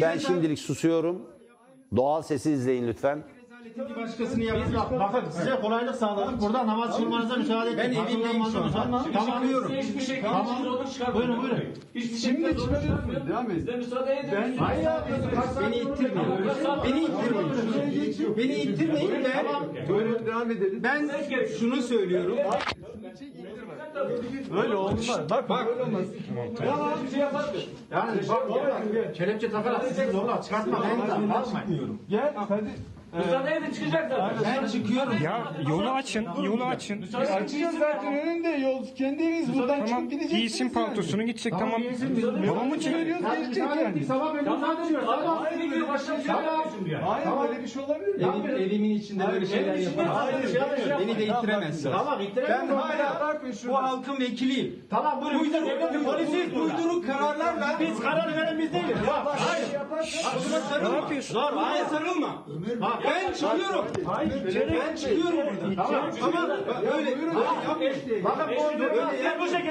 Ben 0.00 0.18
şimdilik 0.18 0.58
susuyorum. 0.58 1.22
Doğal 1.96 2.22
sesi 2.22 2.50
izleyin 2.50 2.88
lütfen. 2.88 3.22
Rezaletin 3.72 3.96
bir 3.96 4.02
başkasını 4.02 4.44
yaptı. 4.44 4.98
Bakın 5.00 5.30
size 5.30 5.60
kolaylık 5.60 5.94
sağladık. 5.94 6.40
Burada 6.40 6.66
namaz 6.66 6.96
kılmanıza 6.96 7.36
müsaade 7.36 7.70
ettik. 7.70 7.78
Ben 7.84 7.92
evimdeyim 7.92 8.44
şu 8.52 8.64
an. 8.64 8.72
Tamam. 8.72 9.06
Tamam. 9.12 9.42
Hiçbir 9.44 10.00
şekilde 10.00 10.22
tamam. 10.22 10.46
Buyurun 11.14 11.42
buyurun. 11.42 11.62
Şimdi 11.94 12.56
çıkarıyorsunuz. 12.56 13.28
Devam 13.28 13.50
edin. 13.50 13.58
Size 13.58 13.76
müsaade 13.76 14.18
edin. 14.18 14.30
Ben 14.32 14.56
hayır 14.56 14.90
beni 15.60 15.76
ittirmeyin. 15.76 16.30
Beni 16.84 17.04
ittirmeyin. 17.04 18.36
Beni 18.36 18.54
ittirmeyin 18.54 19.12
ben. 19.24 19.88
Buyurun 19.88 20.26
devam 20.26 20.50
edelim. 20.50 20.80
Ben 20.82 21.10
şunu 21.58 21.82
söylüyorum. 21.82 22.38
Öyle 24.62 24.74
olmaz. 24.74 25.20
Bak 25.30 25.48
bak. 25.48 25.68
Hiçbir 26.96 27.10
şey 27.10 27.20
yapmaz. 27.20 27.50
Yani 27.90 28.20
bak 28.28 29.14
kelepçe 29.14 29.50
takarak 29.50 29.84
sizi 29.84 30.10
zorla 30.10 30.42
çıkartma. 30.42 30.82
Ben 30.82 31.08
de 31.08 31.12
almayın. 31.34 31.98
Gel 32.08 32.34
hadi. 32.48 32.70
Müsaade 33.12 33.54
edin 33.56 33.70
çıkacak 33.70 34.10
zaten. 34.10 34.62
Ben 34.62 34.68
çıkıyorum. 34.68 35.12
ya 35.24 35.52
yolu 35.68 35.90
açın, 35.90 36.26
yolu 36.42 36.64
açın. 36.64 37.02
Açacağız 37.14 37.78
zaten 37.78 38.14
önünde 38.18 38.48
yol. 38.48 38.86
Kendi 38.94 39.22
eviniz 39.22 39.54
buradan 39.54 39.68
Tamam, 39.68 39.86
çıkıp 39.86 40.10
gideceksiniz. 40.10 40.40
giysin 40.40 40.68
paltosunu 40.68 41.22
gidecek 41.22 41.52
tamam. 41.58 41.82
Babamı 42.50 42.80
çıkarıyoruz 42.80 43.24
gelecek 43.34 43.56
yani. 43.56 44.04
Sabah 44.04 44.34
ben 44.34 44.44
müsaade 44.44 44.86
ediyorum. 44.86 45.06
Tamam. 45.06 45.44
Aynı 45.50 45.88
başka 45.88 46.18
bir 46.18 46.22
şey 46.22 46.32
yapmıyorsun 46.34 46.86
yani. 46.86 47.04
Hayır 47.04 47.26
böyle 47.48 47.62
bir 47.62 47.68
şey 47.68 47.82
olabilir 47.82 48.14
mi? 48.14 48.22
Evim, 48.22 48.56
evimin 48.56 48.94
içinde 48.94 49.28
böyle 49.32 49.46
şeyler 49.46 49.74
yapamazsın. 49.74 50.14
Hayır, 50.14 51.00
Beni 51.00 51.18
de 51.18 51.26
ittiremezsin. 51.26 51.92
Tamam 51.92 52.18
Ben 52.18 52.24
ittiremiyorum. 52.24 52.76
hala 52.76 53.22
şu 53.62 53.74
halkın 53.74 54.20
vekiliyim. 54.20 54.84
Tamam 54.90 55.20
buyurun. 55.22 55.38
Uyduruk, 55.38 56.04
polisiz 56.04 56.56
uyduruk 56.56 57.06
kararlarla 57.06 57.76
Biz 57.80 58.00
karar 58.00 58.36
veren 58.36 58.58
biz 58.58 58.72
değiliz. 58.72 58.96
Bak, 59.06 59.36
Hayır. 59.38 59.66
Şuna 60.04 60.60
sarılma. 60.60 61.08
Dur 61.10 61.56
Hayır 61.56 61.56
hayır. 61.56 61.84
sarılma. 61.84 62.44
Bak, 62.80 63.01
Ben 63.04 63.32
çıkıyorum. 63.32 63.84
Ben 64.72 64.96
çıkıyorum 64.96 65.38
buradan. 65.38 65.74
Tamam. 65.74 66.10
Tamam. 66.20 66.50
Öyle. 66.96 67.10
Yapmayın. 67.10 68.24
Bakın 68.24 68.54
bu 68.56 68.80
böyle 68.80 69.38
bu 69.40 69.44
şekilde. 69.46 69.70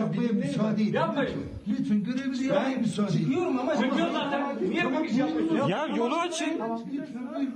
Yapmaya 0.00 0.32
müsaade 0.32 0.82
edin. 0.82 0.92
Yapmayın. 0.92 1.32
Lütfen 1.68 2.04
görevinizi 2.04 2.46
yapmaya 2.46 2.76
müsaade 2.78 3.08
edin. 3.12 3.18
Çıkıyorum 3.24 3.58
ama. 3.58 3.76
Çıkıyor 3.76 4.08
zaten. 4.12 4.56
Niye 4.70 4.84
bu 5.00 5.04
işi 5.04 5.18
yapıyorsun? 5.20 5.68
Ya 5.68 5.86
yolu 5.96 6.14
açın. 6.16 6.58
Buyurun. 6.58 7.54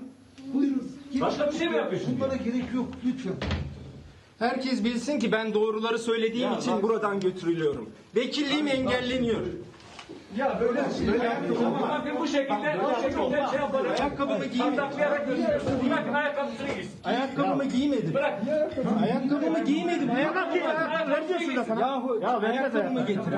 Buyurun. 0.55 0.93
Başka 1.21 1.53
bir 1.53 1.57
şey 1.59 1.69
mi 1.69 1.77
yapıyorsun? 1.77 2.17
Bunlara 2.17 2.37
gerek 2.37 2.65
yok 2.75 2.89
lütfen. 3.07 3.33
Herkes 4.39 4.85
bilsin 4.85 5.19
ki 5.19 5.33
ben 5.33 5.55
doğruları 5.55 5.99
söylediğim 5.99 6.53
için 6.53 6.83
buradan 6.83 7.21
götürülüyorum. 7.21 7.91
Vekilliğim 8.17 8.69
engelleniyor. 8.69 9.41
Ya 10.39 10.61
böyle 10.61 10.85
böyle 11.07 11.33
Bakın 11.91 12.21
bu 12.21 12.27
şekilde, 12.27 12.77
bu 12.85 13.03
şekilde 13.03 13.47
şey 13.51 13.61
yaparak. 13.61 14.01
Ayakkabımı 14.01 14.45
giymedim. 14.45 14.77
Taklayarak 14.77 15.27
gösteriyorsun. 15.27 15.91
Bırakın 15.91 16.15
ayakkabısını 16.15 16.67
giysin. 16.67 16.91
Ayakkabımı 17.05 17.65
giymedim. 17.65 18.15
Bırak. 18.15 18.41
Ayakkabımı 19.03 19.65
giymedim. 19.65 20.11
Ayakkabımı 20.11 20.55
Vermiyorsun 21.11 21.57
da 21.57 21.65
sana. 21.65 21.81
Yahu 21.81 22.21
ya 22.23 22.39
ayakkabımı 22.39 23.07
getir. 23.07 23.33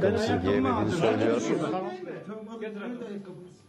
Kendisi 0.00 0.40
giyemediğini 0.42 0.90
söylüyor. 0.90 1.42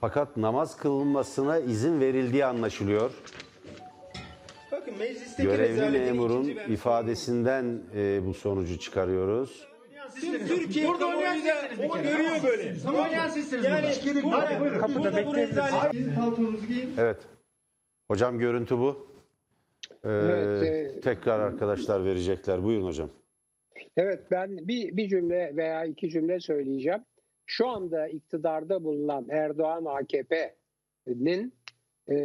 Fakat 0.02 0.38
namaz 0.38 0.78
kılınmasına 0.78 1.60
izin 1.60 2.00
verildiği 2.00 2.46
anlaşılıyor. 2.46 3.12
Bakın 4.72 4.98
meclisteki 5.00 5.50
Görevli 5.50 6.00
memurun 6.00 6.44
ifadesinden 6.46 7.80
e, 7.96 8.26
bu 8.26 8.34
sonucu 8.34 8.80
çıkarıyoruz. 8.80 9.68
Tüm 10.22 10.48
Türkiye 10.48 10.88
burada 10.88 11.08
oynayan 11.08 11.66
o 11.90 11.98
görüyor 12.04 12.44
böyle. 12.44 12.74
Oynayan 12.90 13.28
sizsiniz. 13.30 13.66
Yani 13.66 14.24
burada, 14.24 14.96
burada 14.96 15.26
bu 15.26 15.36
rezalet. 15.36 15.92
giyin, 15.94 16.16
paltonunuzu 16.16 16.68
giyin. 16.68 16.94
Evet. 16.98 17.18
Hocam 18.08 18.40
görüntü 18.40 18.78
bu. 18.78 19.08
Ee, 20.04 20.10
Evet, 20.10 20.64
e- 20.64 21.00
tekrar 21.02 21.40
arkadaşlar 21.40 22.06
verecekler. 22.06 22.64
Buyurun 22.64 22.86
hocam. 22.86 23.10
Evet 23.98 24.20
ben 24.32 24.68
bir, 24.68 24.98
bir 24.98 25.08
cümle 25.10 25.54
veya 25.56 25.86
iki 25.86 26.10
cümle 26.10 26.40
söyleyeceğim. 26.40 27.00
Şu 27.46 27.68
anda 27.68 28.08
iktidarda 28.08 28.84
bulunan 28.84 29.26
Erdoğan 29.30 29.86
AKP'nin 29.86 31.54
e, 32.10 32.16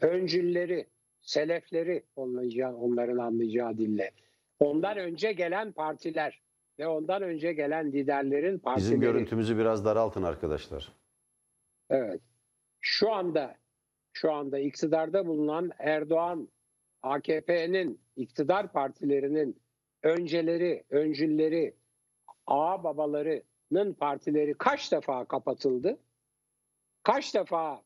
öncülleri, 0.00 0.86
selefleri 1.20 2.02
anlayacağı, 2.16 2.74
onların 2.76 3.18
anlayacağı 3.18 3.78
dille. 3.78 4.10
Ondan 4.60 4.98
önce 4.98 5.32
gelen 5.32 5.72
partiler 5.72 6.40
ve 6.78 6.88
ondan 6.88 7.22
önce 7.22 7.52
gelen 7.52 7.92
liderlerin 7.92 8.58
partileri. 8.58 8.86
Bizim 8.86 9.00
görüntümüzü 9.00 9.58
biraz 9.58 9.84
daraltın 9.84 10.22
arkadaşlar. 10.22 10.92
Evet. 11.90 12.20
Şu 12.80 13.12
anda 13.12 13.56
şu 14.12 14.32
anda 14.32 14.58
iktidarda 14.58 15.26
bulunan 15.26 15.70
Erdoğan 15.78 16.48
AKP'nin 17.02 18.00
iktidar 18.16 18.72
partilerinin 18.72 19.62
önceleri, 20.02 20.84
öncülleri, 20.90 21.76
ağa 22.46 22.84
babalarının 22.84 23.92
partileri 23.98 24.54
kaç 24.54 24.92
defa 24.92 25.24
kapatıldı? 25.24 25.98
Kaç 27.02 27.34
defa 27.34 27.82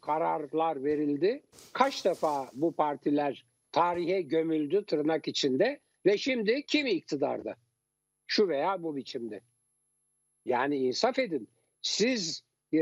kararlar 0.00 0.84
verildi? 0.84 1.42
Kaç 1.72 2.04
defa 2.04 2.50
bu 2.54 2.72
partiler 2.72 3.46
tarihe 3.72 4.22
gömüldü 4.22 4.84
tırnak 4.86 5.28
içinde 5.28 5.80
ve 6.06 6.18
şimdi 6.18 6.66
kim 6.66 6.86
iktidarda? 6.86 7.56
Şu 8.26 8.48
veya 8.48 8.82
bu 8.82 8.96
biçimde. 8.96 9.40
Yani 10.44 10.76
insaf 10.76 11.18
edin. 11.18 11.48
Siz 11.82 12.44
e, 12.74 12.80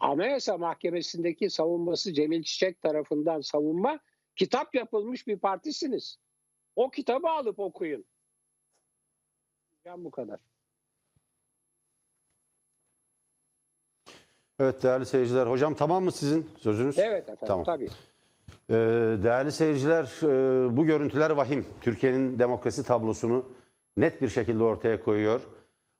Anayasa 0.00 0.58
Mahkemesi'ndeki 0.58 1.50
savunması 1.50 2.14
Cemil 2.14 2.42
Çiçek 2.42 2.80
tarafından 2.82 3.40
savunma 3.40 4.00
kitap 4.36 4.74
yapılmış 4.74 5.26
bir 5.26 5.38
partisiniz. 5.38 6.18
O 6.76 6.90
kitabı 6.90 7.28
alıp 7.28 7.58
okuyun. 7.58 8.04
Yani 9.84 10.04
bu 10.04 10.10
kadar. 10.10 10.40
Evet 14.60 14.82
değerli 14.82 15.06
seyirciler. 15.06 15.46
Hocam 15.46 15.74
tamam 15.74 16.04
mı 16.04 16.12
sizin 16.12 16.50
sözünüz? 16.58 16.98
Evet 16.98 17.22
efendim 17.22 17.46
Tamam. 17.46 17.64
tabii. 17.64 17.88
Ee, 18.70 18.74
değerli 19.22 19.52
seyirciler 19.52 20.04
e, 20.22 20.76
bu 20.76 20.86
görüntüler 20.86 21.30
vahim. 21.30 21.66
Türkiye'nin 21.80 22.38
demokrasi 22.38 22.82
tablosunu 22.82 23.44
net 23.96 24.22
bir 24.22 24.28
şekilde 24.28 24.62
ortaya 24.62 25.02
koyuyor. 25.02 25.40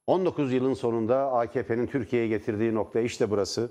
19 0.07 0.53
yılın 0.53 0.75
sonunda 0.75 1.33
AKP'nin 1.33 1.87
Türkiye'ye 1.87 2.29
getirdiği 2.29 2.75
nokta 2.75 3.01
işte 3.01 3.31
burası. 3.31 3.71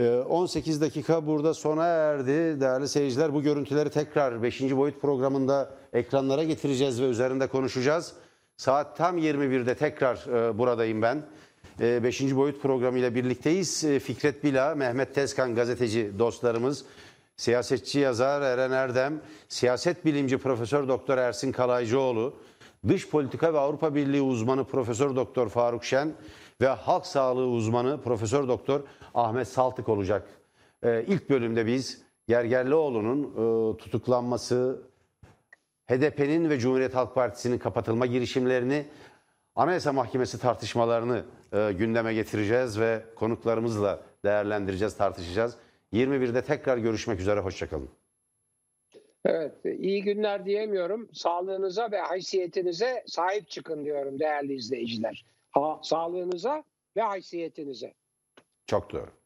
Ee, 0.00 0.10
18 0.10 0.80
dakika 0.80 1.26
burada 1.26 1.54
sona 1.54 1.86
erdi. 1.86 2.60
Değerli 2.60 2.88
seyirciler 2.88 3.34
bu 3.34 3.42
görüntüleri 3.42 3.90
tekrar 3.90 4.42
5. 4.42 4.76
boyut 4.76 5.00
programında 5.00 5.74
ekranlara 5.92 6.44
getireceğiz 6.44 7.02
ve 7.02 7.06
üzerinde 7.06 7.46
konuşacağız. 7.46 8.12
Saat 8.56 8.96
tam 8.96 9.18
21'de 9.18 9.74
tekrar 9.74 10.16
e, 10.16 10.58
buradayım 10.58 11.02
ben. 11.02 11.22
5. 11.80 12.36
boyut 12.36 12.62
programıyla 12.62 13.14
birlikteyiz. 13.14 13.86
Fikret 14.02 14.44
Bila, 14.44 14.74
Mehmet 14.74 15.14
Tezkan 15.14 15.54
gazeteci 15.54 16.18
dostlarımız, 16.18 16.84
siyasetçi 17.38 17.98
yazar 17.98 18.42
Eren 18.42 18.70
Erdem, 18.70 19.20
siyaset 19.48 20.04
bilimci 20.04 20.38
Profesör 20.38 20.88
Doktor 20.88 21.18
Ersin 21.18 21.52
Kalaycıoğlu, 21.52 22.34
dış 22.88 23.08
politika 23.08 23.54
ve 23.54 23.58
Avrupa 23.58 23.94
Birliği 23.94 24.22
uzmanı 24.22 24.64
Profesör 24.64 25.16
Doktor 25.16 25.48
Faruk 25.48 25.84
Şen 25.84 26.12
ve 26.60 26.68
halk 26.68 27.06
sağlığı 27.06 27.46
uzmanı 27.46 28.02
Profesör 28.02 28.48
Doktor 28.48 28.80
Ahmet 29.14 29.48
Saltık 29.48 29.88
olacak. 29.88 30.28
E, 30.82 31.04
ilk 31.06 31.30
bölümde 31.30 31.66
biz 31.66 32.02
Gergerlioğlu'nun 32.28 33.22
e, 33.24 33.76
tutuklanması, 33.76 34.82
HDP'nin 35.90 36.50
ve 36.50 36.58
Cumhuriyet 36.58 36.94
Halk 36.94 37.14
Partisi'nin 37.14 37.58
kapatılma 37.58 38.06
girişimlerini, 38.06 38.86
Anayasa 39.56 39.92
Mahkemesi 39.92 40.38
tartışmalarını 40.40 41.24
e, 41.52 41.72
gündeme 41.72 42.14
getireceğiz 42.14 42.80
ve 42.80 43.02
konuklarımızla 43.16 44.00
değerlendireceğiz, 44.24 44.96
tartışacağız. 44.96 45.56
21'de 45.92 46.42
tekrar 46.42 46.78
görüşmek 46.78 47.20
üzere, 47.20 47.40
hoşçakalın. 47.40 47.90
Evet, 49.24 49.52
iyi 49.64 50.02
günler 50.02 50.46
diyemiyorum. 50.46 51.08
Sağlığınıza 51.12 51.90
ve 51.90 52.00
haysiyetinize 52.00 53.04
sahip 53.06 53.48
çıkın 53.48 53.84
diyorum 53.84 54.18
değerli 54.18 54.54
izleyiciler. 54.54 55.24
Ha, 55.50 55.80
sağlığınıza 55.82 56.64
ve 56.96 57.02
haysiyetinize. 57.02 57.94
Çok 58.66 58.92
doğru. 58.92 59.17